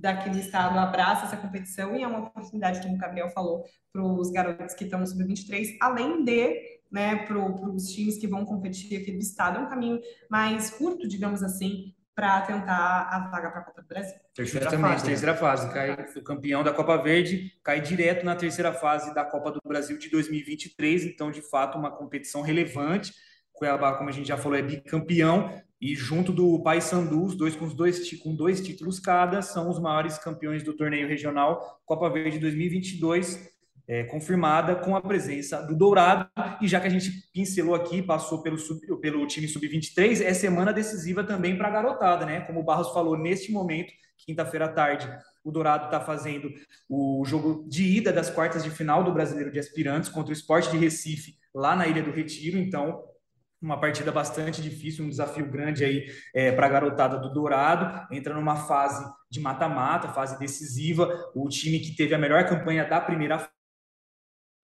[0.00, 4.30] daquele estado abraça essa competição e é uma oportunidade, como o Gabriel falou, para os
[4.30, 9.12] garotos que estão no Sub-23, além de né, para os times que vão competir aqui
[9.12, 13.64] do estado, é um caminho mais curto, digamos assim, para tentar a vaga para a
[13.64, 14.14] Copa do Brasil.
[14.34, 15.10] Terceira Justamente, fase, né?
[15.10, 15.72] terceira fase.
[15.72, 19.96] Cai, o campeão da Copa Verde cai direto na terceira fase da Copa do Brasil
[19.96, 23.12] de 2023, então, de fato, uma competição relevante
[23.62, 25.48] Cuiabá, como a gente já falou, é bicampeão
[25.80, 29.78] e junto do Paysandu, os dois com os dois com dois títulos cada, são os
[29.78, 33.48] maiores campeões do torneio regional Copa Verde 2022,
[33.86, 36.28] é, confirmada com a presença do Dourado.
[36.60, 40.72] E já que a gente pincelou aqui, passou pelo, sub, pelo time sub-23, é semana
[40.72, 42.40] decisiva também para a garotada, né?
[42.40, 45.08] Como o Barros falou, neste momento, quinta-feira à tarde,
[45.44, 46.48] o Dourado está fazendo
[46.88, 50.68] o jogo de ida das quartas de final do Brasileiro de Aspirantes contra o Esporte
[50.70, 52.58] de Recife, lá na Ilha do Retiro.
[52.58, 53.02] Então,
[53.62, 58.12] uma partida bastante difícil, um desafio grande aí é, para a garotada do Dourado.
[58.14, 61.30] Entra numa fase de mata-mata, fase decisiva.
[61.34, 63.48] O time que teve a melhor campanha da primeira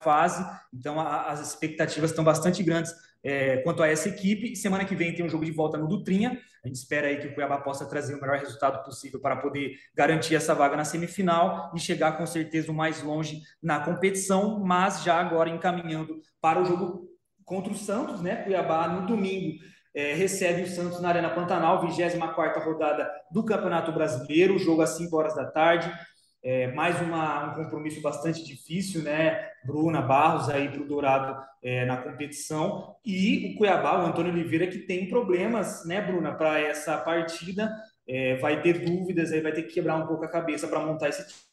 [0.02, 4.56] fase, então a, as expectativas estão bastante grandes é, quanto a essa equipe.
[4.56, 6.40] Semana que vem tem um jogo de volta no Dutrinha.
[6.64, 9.76] A gente espera aí que o Cuiabá possa trazer o melhor resultado possível para poder
[9.94, 15.02] garantir essa vaga na semifinal e chegar com certeza o mais longe na competição, mas
[15.02, 17.07] já agora encaminhando para o jogo
[17.48, 18.36] contra o Santos, né?
[18.36, 19.58] Cuiabá no domingo
[19.98, 25.16] é, recebe o Santos na Arena Pantanal, 24 rodada do Campeonato Brasileiro, jogo às 5
[25.16, 25.92] horas da tarde.
[26.40, 29.48] É, mais uma, um compromisso bastante difícil, né?
[29.64, 32.94] Bruna Barros aí para o Dourado é, na competição.
[33.04, 37.74] E o Cuiabá, o Antônio Oliveira, que tem problemas, né, Bruna, para essa partida.
[38.06, 41.08] É, vai ter dúvidas, aí vai ter que quebrar um pouco a cabeça para montar
[41.08, 41.47] esse time?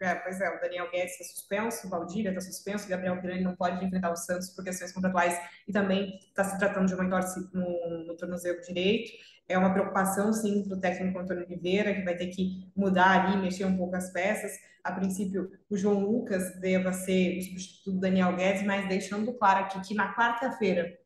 [0.00, 3.42] É, pois é, o Daniel Guedes está suspenso, o Valdívia está suspenso, o Gabriel Pirani
[3.42, 7.04] não pode enfrentar o Santos por questões contratuais e também está se tratando de uma
[7.04, 9.10] entorse no, no tornozelo direito.
[9.48, 13.38] É uma preocupação, sim, para o técnico Antônio Oliveira, que vai ter que mudar ali,
[13.38, 14.52] mexer um pouco as peças.
[14.84, 19.60] A princípio, o João Lucas deva ser o substituto do Daniel Guedes, mas deixando claro
[19.60, 20.98] aqui que na quarta-feira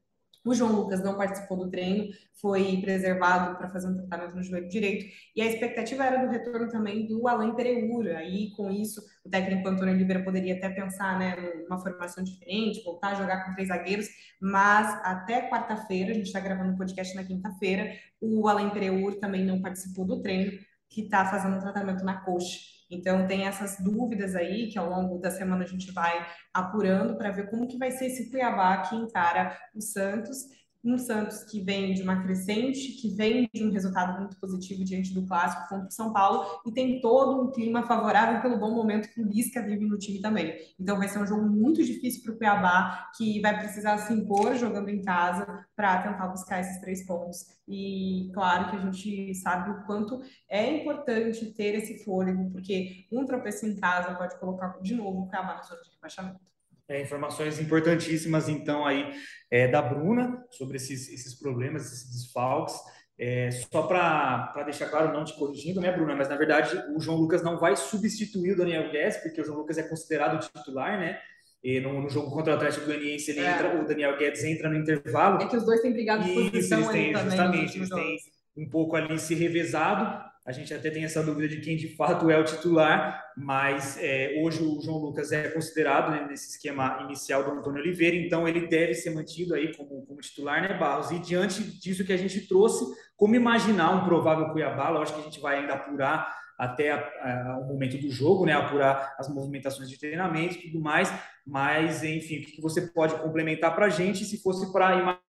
[0.45, 4.69] o João Lucas não participou do treino, foi preservado para fazer um tratamento no joelho
[4.69, 5.07] direito.
[5.37, 8.25] E a expectativa era do retorno também do Alain Pereira.
[8.25, 11.37] E com isso, o técnico Antônio Oliveira poderia até pensar né,
[11.69, 14.09] numa formação diferente, voltar a jogar com três zagueiros.
[14.41, 19.45] Mas até quarta-feira, a gente está gravando o podcast na quinta-feira, o Alain Pereira também
[19.45, 22.72] não participou do treino, que está fazendo um tratamento na coxa.
[22.93, 27.31] Então tem essas dúvidas aí que ao longo da semana a gente vai apurando para
[27.31, 30.45] ver como que vai ser esse Cuiabá que encara o Santos
[30.85, 35.15] um Santos que vem de uma crescente, que vem de um resultado muito positivo diante
[35.15, 39.09] do clássico contra o São Paulo e tem todo um clima favorável pelo bom momento
[39.09, 40.55] que o Lisca vive no time também.
[40.79, 44.57] Então vai ser um jogo muito difícil para o Cuiabá, que vai precisar se impor
[44.57, 47.47] jogando em casa para tentar buscar esses três pontos.
[47.69, 53.25] E claro que a gente sabe o quanto é importante ter esse fôlego, porque um
[53.25, 56.52] tropeço em casa pode colocar de novo o Cuiabá na zona de rebaixamento.
[56.93, 59.11] É, informações importantíssimas, então, aí
[59.51, 62.75] é, da Bruna sobre esses, esses problemas, esses desfalques.
[63.19, 66.15] É, só para deixar claro, não te corrigindo, né, Bruna?
[66.15, 69.59] Mas na verdade o João Lucas não vai substituir o Daniel Guedes, porque o João
[69.59, 71.19] Lucas é considerado titular, né?
[71.65, 73.53] E no, no jogo contra o Atlético Goianiense, ele é.
[73.53, 75.41] entra, o Daniel Guedes entra no intervalo.
[75.41, 77.31] É que os dois têm brigado por posição eles têm, também.
[77.31, 78.19] Justamente, eles têm
[78.57, 80.31] um pouco ali se revezado.
[80.45, 84.41] A gente até tem essa dúvida de quem de fato é o titular, mas é,
[84.43, 88.67] hoje o João Lucas é considerado né, nesse esquema inicial do Antônio Oliveira, então ele
[88.67, 91.13] deve ser mantido aí como, como titular, né, Barros?
[91.13, 92.85] E diante disso que a gente trouxe,
[93.17, 94.89] como imaginar um provável Cuiabá?
[94.89, 98.53] Lógico que a gente vai ainda apurar até a, a, o momento do jogo, né,
[98.53, 101.13] apurar as movimentações de treinamento e tudo mais,
[101.47, 105.23] mas enfim, o que você pode complementar para a gente se fosse para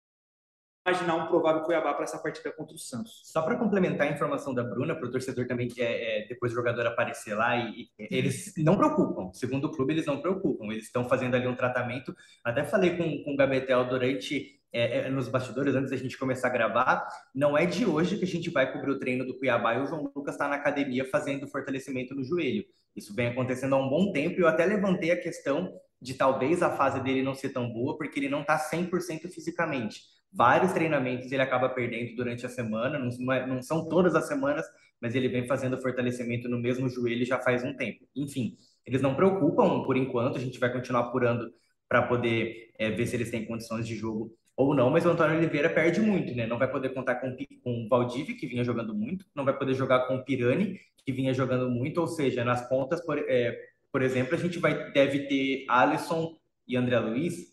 [0.85, 3.21] imaginar um provável Cuiabá para essa partida contra o Santos.
[3.23, 6.51] Só para complementar a informação da Bruna, para o torcedor também, que é, é, depois
[6.51, 10.65] do jogador aparecer lá, e, e, eles não preocupam, segundo o clube, eles não preocupam,
[10.71, 12.13] eles estão fazendo ali um tratamento.
[12.43, 14.59] Até falei com, com o Gabetel durante.
[14.75, 18.23] É, é, nos bastidores, antes da gente começar a gravar, não é de hoje que
[18.23, 21.07] a gente vai cobrir o treino do Cuiabá e o João Lucas está na academia
[21.11, 22.65] fazendo fortalecimento no joelho.
[22.95, 26.63] Isso vem acontecendo há um bom tempo e eu até levantei a questão de talvez
[26.63, 30.01] a fase dele não ser tão boa, porque ele não está 100% fisicamente
[30.33, 34.65] vários treinamentos ele acaba perdendo durante a semana, não, é, não, são todas as semanas,
[34.99, 38.05] mas ele vem fazendo fortalecimento no mesmo joelho já faz um tempo.
[38.15, 41.53] Enfim, eles não preocupam por enquanto, a gente vai continuar apurando
[41.87, 45.37] para poder é, ver se eles têm condições de jogo ou não, mas o Antônio
[45.37, 46.45] Oliveira perde muito, né?
[46.45, 49.73] Não vai poder contar com, com o Valdivia, que vinha jogando muito, não vai poder
[49.73, 53.57] jogar com o Pirani, que vinha jogando muito, ou seja, nas pontas, por, é,
[53.91, 56.35] por exemplo, a gente vai, deve ter Alisson
[56.67, 57.52] e André Luiz,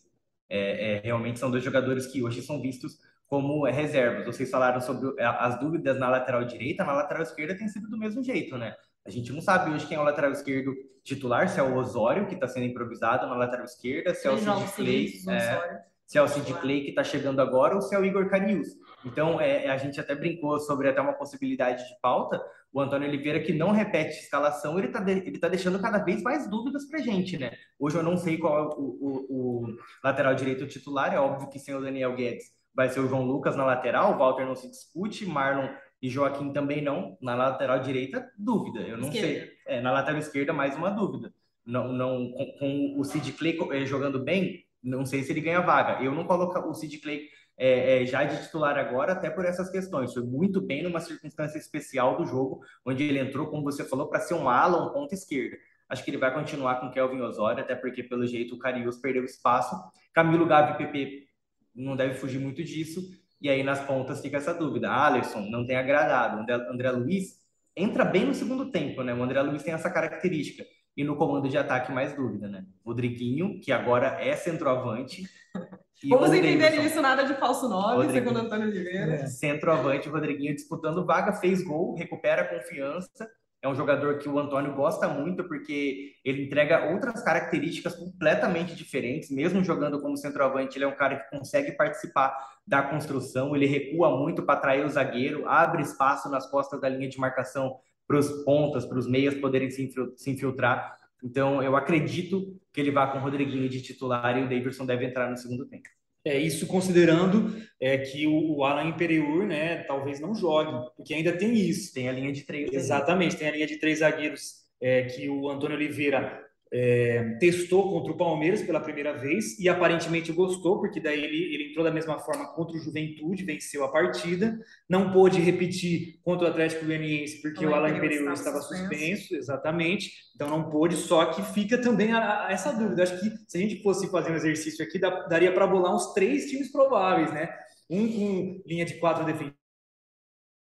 [0.51, 4.27] é, é, realmente são dois jogadores que hoje são vistos como reservas.
[4.27, 8.23] Vocês falaram sobre as dúvidas na lateral direita, na lateral esquerda tem sido do mesmo
[8.23, 8.75] jeito, né?
[9.07, 12.27] A gente não sabe hoje quem é o lateral esquerdo titular, se é o Osório,
[12.27, 16.23] que está sendo improvisado na lateral esquerda, se é o Sid Clay, é, se é
[16.23, 18.69] o Sid Clay que está chegando agora, ou se é o Igor Carius.
[19.05, 22.41] Então, é, a gente até brincou sobre até uma possibilidade de pauta,
[22.73, 26.23] o Antônio Oliveira, que não repete escalação, ele está de, ele tá deixando cada vez
[26.23, 27.53] mais dúvidas para gente, né?
[27.79, 31.59] Hoje eu não sei qual é o, o, o, lateral direito titular, é óbvio que
[31.59, 34.71] sem o Daniel Guedes vai ser o João Lucas na lateral, o Walter não se
[34.71, 35.69] discute, Marlon
[36.01, 37.17] e Joaquim também não.
[37.21, 39.29] Na lateral direita, dúvida, eu não esquerda.
[39.29, 39.53] sei.
[39.67, 41.33] É, na lateral esquerda, mais uma dúvida.
[41.67, 45.61] Não, não, com, com o Sid Clay eh, jogando bem, não sei se ele ganha
[45.61, 46.03] vaga.
[46.03, 47.29] Eu não coloco o Sid Clay
[47.63, 50.15] é, é, já de titular agora, até por essas questões.
[50.15, 54.19] Foi muito bem numa circunstância especial do jogo, onde ele entrou, como você falou, para
[54.19, 55.59] ser um ala, um ponta esquerda.
[55.87, 59.27] Acho que ele vai continuar com Kelvin Osório, até porque, pelo jeito, o Carius perdeu
[59.27, 59.77] espaço.
[60.15, 61.27] Camilo Gavi PP
[61.75, 63.03] não deve fugir muito disso.
[63.39, 64.91] E aí, nas pontas, fica essa dúvida.
[64.91, 66.41] Alisson não tem agradado.
[66.41, 67.43] André, André Luiz
[67.77, 69.13] entra bem no segundo tempo, né?
[69.13, 70.65] O André Luiz tem essa característica.
[71.01, 72.63] E no comando de ataque, mais dúvida, né?
[72.85, 75.25] Rodriguinho, que agora é centroavante,
[76.11, 79.15] Vamos entender isso, nada de falso nome, segundo Antônio Oliveira.
[79.15, 79.27] É.
[79.27, 83.31] Centroavante, o Rodriguinho disputando vaga, fez gol, recupera a confiança.
[83.63, 89.31] É um jogador que o Antônio gosta muito porque ele entrega outras características completamente diferentes.
[89.31, 92.35] Mesmo jogando como centroavante, ele é um cara que consegue participar
[92.67, 93.57] da construção.
[93.57, 97.79] Ele recua muito para atrair o zagueiro, abre espaço nas costas da linha de marcação
[98.11, 99.89] para os pontas, para os meias poderem se
[100.27, 100.97] infiltrar.
[101.23, 105.07] Então, eu acredito que ele vá com o Rodriguinho de titular e o Davidson deve
[105.07, 105.89] entrar no segundo tempo.
[106.25, 111.33] É isso considerando é, que o, o Alan Imperiur, né, talvez não jogue, porque ainda
[111.37, 111.95] tem isso.
[111.95, 112.73] Tem a linha de três.
[112.73, 118.13] Exatamente, tem a linha de três zagueiros é, que o Antônio Oliveira é, testou contra
[118.13, 122.19] o Palmeiras pela primeira vez e aparentemente gostou, porque daí ele, ele entrou da mesma
[122.21, 124.57] forma contra o Juventude, venceu a partida,
[124.89, 128.89] não pôde repetir contra o Atlético Goianiense porque o, o Alain Pereira estava suspenso.
[128.89, 133.31] suspenso, exatamente, então não pôde, só que fica também a, a essa dúvida, acho que
[133.49, 136.71] se a gente fosse fazer um exercício aqui, dá, daria para bolar uns três times
[136.71, 137.49] prováveis, né?
[137.89, 139.60] Um com linha de quatro defensores,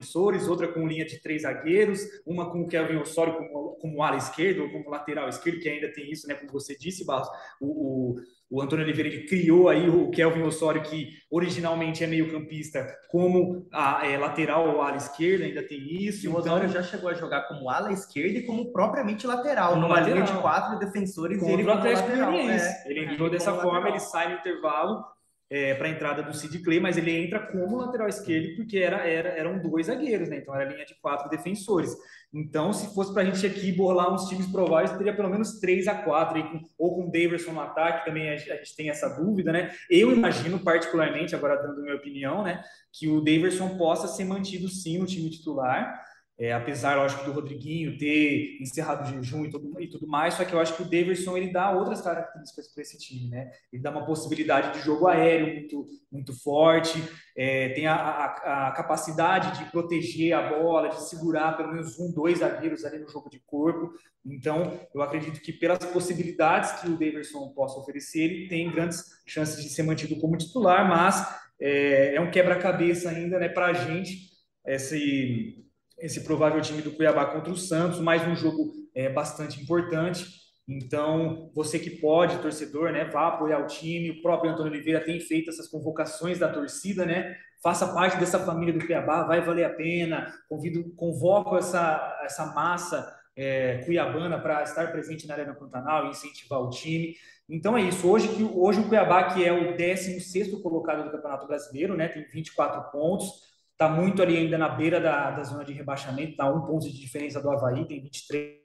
[0.05, 4.17] defensores, outra com linha de três zagueiros, uma com o Kelvin Osório como, como ala
[4.17, 6.35] esquerdo, ou como lateral esquerdo, que ainda tem isso, né?
[6.35, 7.29] Como você disse, Barros,
[7.61, 8.17] o, o,
[8.51, 14.07] o Antônio Oliveira ele criou aí o Kelvin Osório, que originalmente é meio-campista, como a
[14.07, 16.27] é, lateral ou ala esquerda, ainda tem isso.
[16.27, 16.83] E o Osório então...
[16.83, 20.15] já chegou a jogar como ala esquerda e como propriamente lateral, numa lateral.
[20.15, 21.39] linha de quatro defensores.
[21.39, 22.65] Contra ele o Atlético Goianiense.
[22.65, 23.91] É, ele entrou dessa forma, lateral.
[23.91, 25.14] ele sai no intervalo
[25.55, 29.07] é, para a entrada do Sid Clay, mas ele entra como lateral esquerdo porque era,
[29.07, 30.39] era, eram dois zagueiros, né?
[30.39, 31.95] Então era linha de quatro defensores.
[32.33, 35.87] Então, se fosse para a gente aqui borlar uns times prováveis, teria pelo menos três
[35.87, 36.43] a quatro,
[36.77, 39.71] ou com o Daverson no ataque, também a, gente tem essa dúvida, né?
[39.89, 42.61] Eu imagino, particularmente, agora dando minha opinião, né,
[42.93, 46.03] que o Daverson possa ser mantido sim no time titular.
[46.37, 50.45] É, apesar, lógico, do Rodriguinho ter encerrado o jejum e tudo, e tudo mais, só
[50.45, 53.53] que eu acho que o Daverson ele dá outras características para esse time, né?
[53.73, 57.01] Ele dá uma possibilidade de jogo aéreo muito, muito forte,
[57.37, 62.13] é, tem a, a, a, capacidade de proteger a bola, de segurar pelo menos um,
[62.13, 63.93] dois zagueiros ali no jogo de corpo.
[64.27, 69.63] Então, eu acredito que pelas possibilidades que o Daverson possa oferecer, ele tem grandes chances
[69.63, 71.25] de ser mantido como titular, mas
[71.61, 74.35] é, é um quebra-cabeça ainda, né, para a gente
[74.67, 75.64] esse
[76.05, 80.27] esse provável time do Cuiabá contra o Santos, mais um jogo é, bastante importante.
[80.69, 84.11] Então, você que pode, torcedor, né, vá apoiar o time.
[84.11, 87.35] O próprio Antônio Oliveira tem feito essas convocações da torcida, né?
[87.63, 90.31] Faça parte dessa família do Cuiabá, vai valer a pena.
[90.47, 96.61] Convido, convoco essa, essa massa é, cuiabana para estar presente na Arena Pantanal e incentivar
[96.61, 97.15] o time.
[97.49, 98.07] Então é isso.
[98.07, 102.91] Hoje, hoje o Cuiabá, que é o 16 colocado do Campeonato Brasileiro, né, tem 24
[102.91, 106.89] pontos está muito ali ainda na beira da, da zona de rebaixamento, está um ponto
[106.89, 108.59] de diferença do Havaí, tem 23,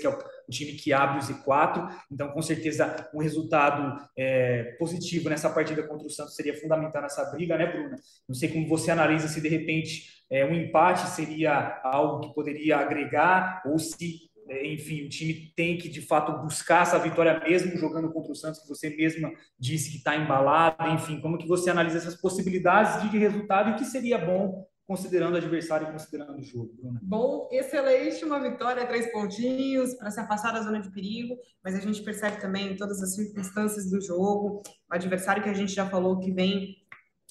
[0.00, 0.18] que é o,
[0.50, 1.90] time que abre os Z4.
[2.10, 7.24] Então, com certeza, um resultado é, positivo nessa partida contra o Santos seria fundamental nessa
[7.30, 7.96] briga, né, Bruna?
[8.28, 12.78] Não sei como você analisa se de repente é, um empate seria algo que poderia
[12.78, 14.30] agregar ou se
[14.62, 18.60] enfim, o time tem que de fato buscar essa vitória mesmo jogando contra o Santos,
[18.60, 23.18] que você mesma disse que está embalado, enfim, como que você analisa essas possibilidades de
[23.18, 27.00] resultado e o que seria bom considerando o adversário e considerando o jogo, Bruna?
[27.02, 31.80] Bom, excelente, uma vitória, três pontinhos para se afastar da zona de perigo, mas a
[31.80, 36.18] gente percebe também todas as circunstâncias do jogo, o adversário que a gente já falou
[36.18, 36.76] que vem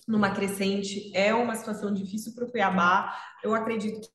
[0.07, 3.15] numa crescente é uma situação difícil para o Cuiabá.
[3.43, 4.09] Eu acredito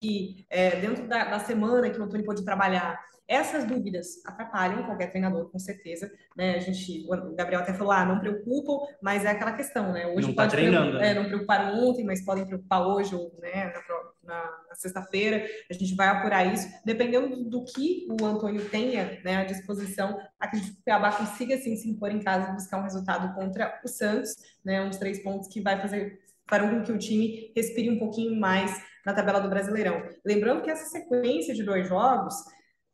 [0.00, 2.98] que é, dentro da, da, semana que o Antônio pôde trabalhar,
[3.28, 6.10] essas dúvidas atrapalham qualquer treinador, com certeza.
[6.36, 6.56] Né?
[6.56, 10.04] A gente, o Gabriel até falou, ah, não preocupam, mas é aquela questão, né?
[10.08, 10.98] Hoje não tá treinando.
[10.98, 15.46] É, não preocuparam ontem, mas podem preocupar hoje ou né, na, na, na sexta-feira.
[15.70, 16.66] A gente vai apurar isso.
[16.84, 21.76] Dependendo do que o Antônio tenha né, à disposição, acredito que o Cuiabá consiga sim
[21.76, 24.34] se impor em casa e buscar um resultado contra o Santos,
[24.64, 24.82] né?
[24.82, 28.89] Uns três pontos que vai fazer farão com que o time respire um pouquinho mais
[29.04, 30.02] na tabela do Brasileirão.
[30.24, 32.34] Lembrando que essa sequência de dois jogos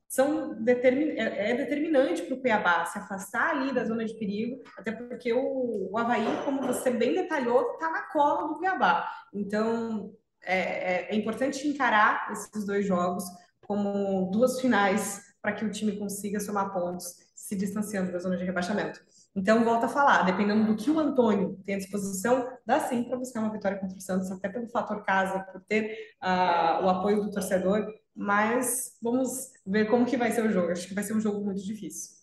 [0.09, 1.11] são determin...
[1.19, 5.33] é, é determinante para o Cuiabá se afastar ali da zona de perigo, até porque
[5.33, 9.11] o, o Havaí, como você bem detalhou, está na cola do Cuiabá.
[9.35, 13.25] Então, é, é, é importante encarar esses dois jogos
[13.67, 18.45] como duas finais para que o time consiga somar pontos, se distanciando da zona de
[18.45, 19.01] rebaixamento.
[19.37, 23.19] Então, volta a falar, dependendo do que o Antônio tem à disposição, dá sim para
[23.19, 27.23] buscar uma vitória contra o Santos, até pelo fator casa, por ter uh, o apoio
[27.23, 30.73] do torcedor, mas vamos ver como que vai ser o jogo.
[30.73, 32.17] Acho que vai ser um jogo muito difícil.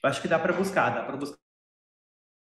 [0.00, 1.43] Eu acho que dá para buscar, dá para buscar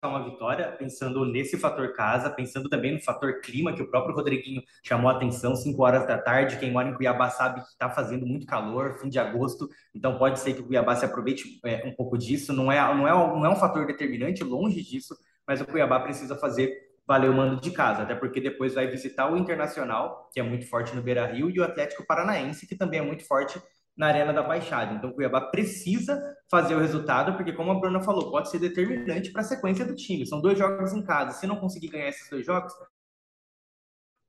[0.07, 4.63] uma vitória, pensando nesse fator casa, pensando também no fator clima, que o próprio Rodriguinho
[4.83, 8.25] chamou a atenção, 5 horas da tarde, quem mora em Cuiabá sabe que está fazendo
[8.25, 11.93] muito calor, fim de agosto, então pode ser que o Cuiabá se aproveite é, um
[11.93, 15.15] pouco disso, não é, não, é, não é um fator determinante, longe disso,
[15.47, 19.31] mas o Cuiabá precisa fazer valer o mando de casa, até porque depois vai visitar
[19.31, 23.03] o Internacional, que é muito forte no Beira-Rio, e o Atlético Paranaense, que também é
[23.03, 23.61] muito forte
[23.95, 24.93] na Arena da Baixada.
[24.93, 29.31] Então, o Cuiabá precisa fazer o resultado, porque, como a Bruna falou, pode ser determinante
[29.31, 30.25] para a sequência do time.
[30.25, 31.37] São dois jogos em casa.
[31.37, 32.73] Se não conseguir ganhar esses dois jogos,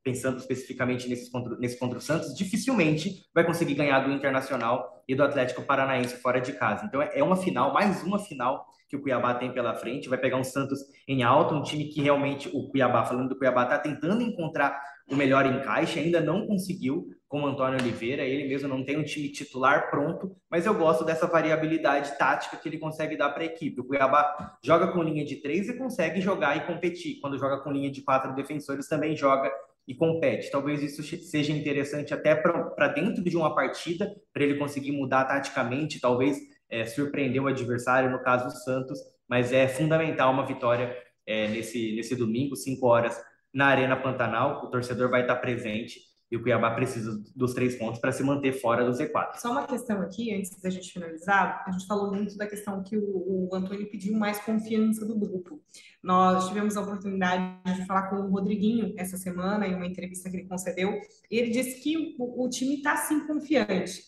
[0.03, 5.15] pensando especificamente nesses contra, nesse contra o Santos, dificilmente vai conseguir ganhar do Internacional e
[5.15, 6.85] do Atlético Paranaense fora de casa.
[6.85, 10.09] Então, é uma final, mais uma final que o Cuiabá tem pela frente.
[10.09, 13.63] Vai pegar um Santos em alta, um time que realmente o Cuiabá, falando do Cuiabá,
[13.63, 14.79] está tentando encontrar
[15.09, 19.27] o melhor encaixe, ainda não conseguiu, como Antônio Oliveira, ele mesmo não tem um time
[19.29, 23.81] titular pronto, mas eu gosto dessa variabilidade tática que ele consegue dar para a equipe.
[23.81, 27.19] O Cuiabá joga com linha de três e consegue jogar e competir.
[27.19, 29.51] Quando joga com linha de quatro defensores, também joga
[29.87, 30.51] e compete.
[30.51, 35.99] Talvez isso seja interessante até para dentro de uma partida, para ele conseguir mudar taticamente,
[35.99, 36.37] talvez
[36.69, 40.95] é, surpreender o adversário, no caso o Santos, mas é fundamental uma vitória
[41.25, 46.35] é, nesse, nesse domingo, 5 horas na Arena Pantanal, o torcedor vai estar presente e
[46.35, 49.35] o Cuiabá precisa dos três pontos para se manter fora do Z4.
[49.35, 52.97] Só uma questão aqui, antes da gente finalizar, a gente falou muito da questão que
[52.97, 55.61] o, o Antônio pediu mais confiança do grupo.
[56.01, 60.37] Nós tivemos a oportunidade de falar com o Rodriguinho essa semana, em uma entrevista que
[60.37, 60.99] ele concedeu,
[61.29, 64.01] e ele disse que o, o time está sim confiante,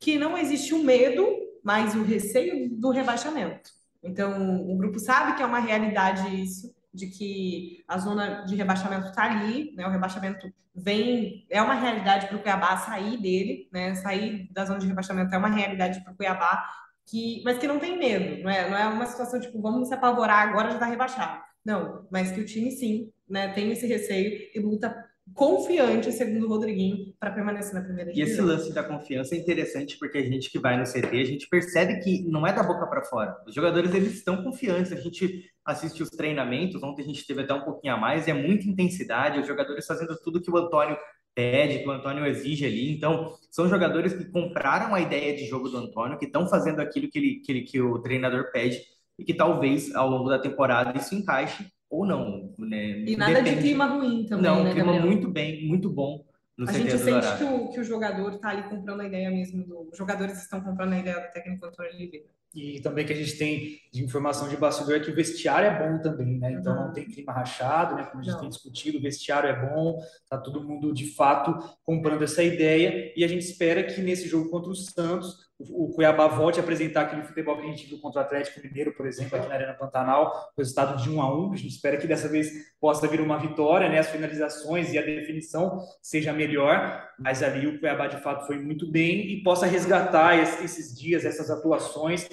[0.00, 1.26] que não existe o medo,
[1.62, 3.70] mas o receio do rebaixamento.
[4.02, 9.08] Então, o grupo sabe que é uma realidade isso, de que a zona de rebaixamento
[9.08, 9.86] está ali, né?
[9.86, 13.94] O rebaixamento vem, é uma realidade para o Cuiabá sair dele, né?
[13.94, 16.66] Sair da zona de rebaixamento é uma realidade para o Cuiabá,
[17.06, 19.94] que, mas que não tem medo, não é, não é uma situação tipo, vamos se
[19.94, 21.40] apavorar agora já está rebaixado.
[21.64, 24.94] Não, mas que o time sim, né, tem esse receio e luta
[25.34, 28.28] confiante, segundo o Rodriguinho, para permanecer na primeira divisão.
[28.28, 31.24] E esse lance da confiança é interessante porque a gente que vai no CT, a
[31.24, 33.36] gente percebe que não é da boca para fora.
[33.46, 34.92] Os jogadores eles estão confiantes.
[34.92, 38.30] A gente assiste os treinamentos, ontem a gente teve até um pouquinho a mais, e
[38.30, 40.96] é muita intensidade, os jogadores fazendo tudo que o Antônio
[41.34, 42.96] pede, que o Antônio exige ali.
[42.96, 47.10] Então, são jogadores que compraram a ideia de jogo do Antônio, que estão fazendo aquilo
[47.10, 48.80] que, ele, que, ele, que o treinador pede
[49.18, 51.66] e que talvez ao longo da temporada isso encaixe
[51.96, 52.52] ou não.
[52.58, 53.00] Né?
[53.00, 53.56] E nada Depende.
[53.56, 55.06] de clima ruim também, Não, né, clima Gabriel?
[55.06, 56.24] muito bem, muito bom.
[56.66, 59.88] a gente sente que o, que o jogador está ali comprando a ideia mesmo do.
[59.90, 62.26] Os jogadores estão comprando a ideia do técnico Antônio Oliveira.
[62.54, 65.78] E também que a gente tem de informação de bastidor é que o vestiário é
[65.78, 66.52] bom também, né?
[66.52, 66.86] Então uhum.
[66.86, 68.04] não tem clima rachado, né?
[68.04, 68.40] Como a gente não.
[68.40, 73.22] tem discutido, o vestiário é bom, tá todo mundo de fato comprando essa ideia e
[73.22, 77.22] a gente espera que nesse jogo contra o Santos o Cuiabá volte a apresentar aquele
[77.22, 80.52] futebol que a gente viu contra o Atlético Mineiro, por exemplo, aqui na Arena Pantanal,
[80.56, 83.88] resultado de 1 a 1 A gente espera que dessa vez possa vir uma vitória,
[83.88, 83.98] né?
[83.98, 88.90] As finalizações e a definição seja melhor, mas ali o Cuiabá de fato foi muito
[88.90, 92.28] bem e possa resgatar esses dias, essas atuações.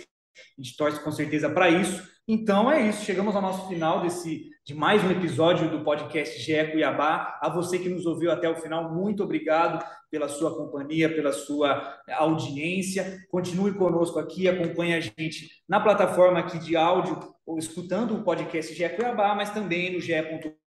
[0.57, 2.11] A gente torce com certeza para isso.
[2.27, 6.71] Então é isso, chegamos ao nosso final desse de mais um episódio do podcast GE
[6.71, 7.37] Cuiabá.
[7.41, 11.99] A você que nos ouviu até o final, muito obrigado pela sua companhia, pela sua
[12.11, 13.19] audiência.
[13.29, 18.73] Continue conosco aqui, acompanhe a gente na plataforma aqui de áudio, ou escutando o podcast
[18.73, 20.62] GE Cuiabá, mas também no ge.com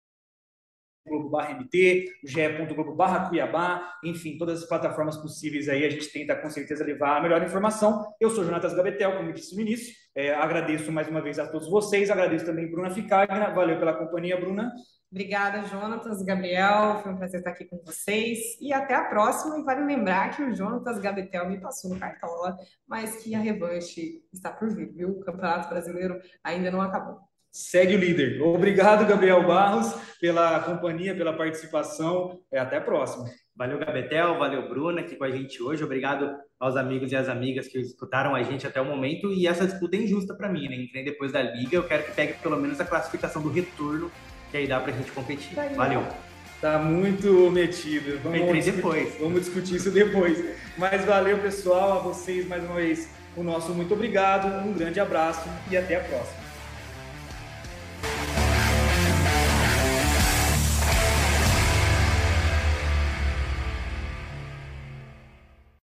[1.07, 6.85] ge.globo.mt, o ge.globo.cuiabá, Cuiabá, enfim, todas as plataformas possíveis aí, a gente tenta com certeza
[6.85, 8.07] levar a melhor informação.
[8.21, 11.69] Eu sou Jonatas Gabetel, como disse no início, é, agradeço mais uma vez a todos
[11.69, 14.73] vocês, agradeço também Bruna Ficagna, valeu pela companhia, Bruna.
[15.11, 19.59] Obrigada, Jonatas, Gabriel, foi um prazer estar aqui com vocês e até a próxima.
[19.59, 24.25] E vale lembrar que o Jonatas Gabetel me passou no cartola, mas que a revanche
[24.33, 25.11] está por vir, viu?
[25.11, 27.21] O Campeonato Brasileiro ainda não acabou
[27.53, 28.41] segue o líder.
[28.41, 32.41] Obrigado, Gabriel Barros, pela companhia, pela participação.
[32.51, 33.27] É, até a próxima.
[33.55, 35.85] Valeu, Gabetel, valeu, Bruna, aqui com a gente hoje.
[35.85, 39.31] Obrigado aos amigos e às amigas que escutaram a gente até o momento.
[39.31, 40.77] E essa disputa é injusta para mim, né?
[40.77, 44.11] Entrei depois da liga, eu quero que pegue pelo menos a classificação do retorno,
[44.51, 45.55] que aí dá para a gente competir.
[45.77, 46.03] Valeu.
[46.63, 48.19] Tá muito metido.
[48.23, 49.19] Vamos Entrei depois.
[49.21, 50.43] Vamos discutir isso depois.
[50.79, 55.49] Mas valeu, pessoal, a vocês mais uma vez o nosso muito obrigado, um grande abraço
[55.71, 56.42] e até a próxima.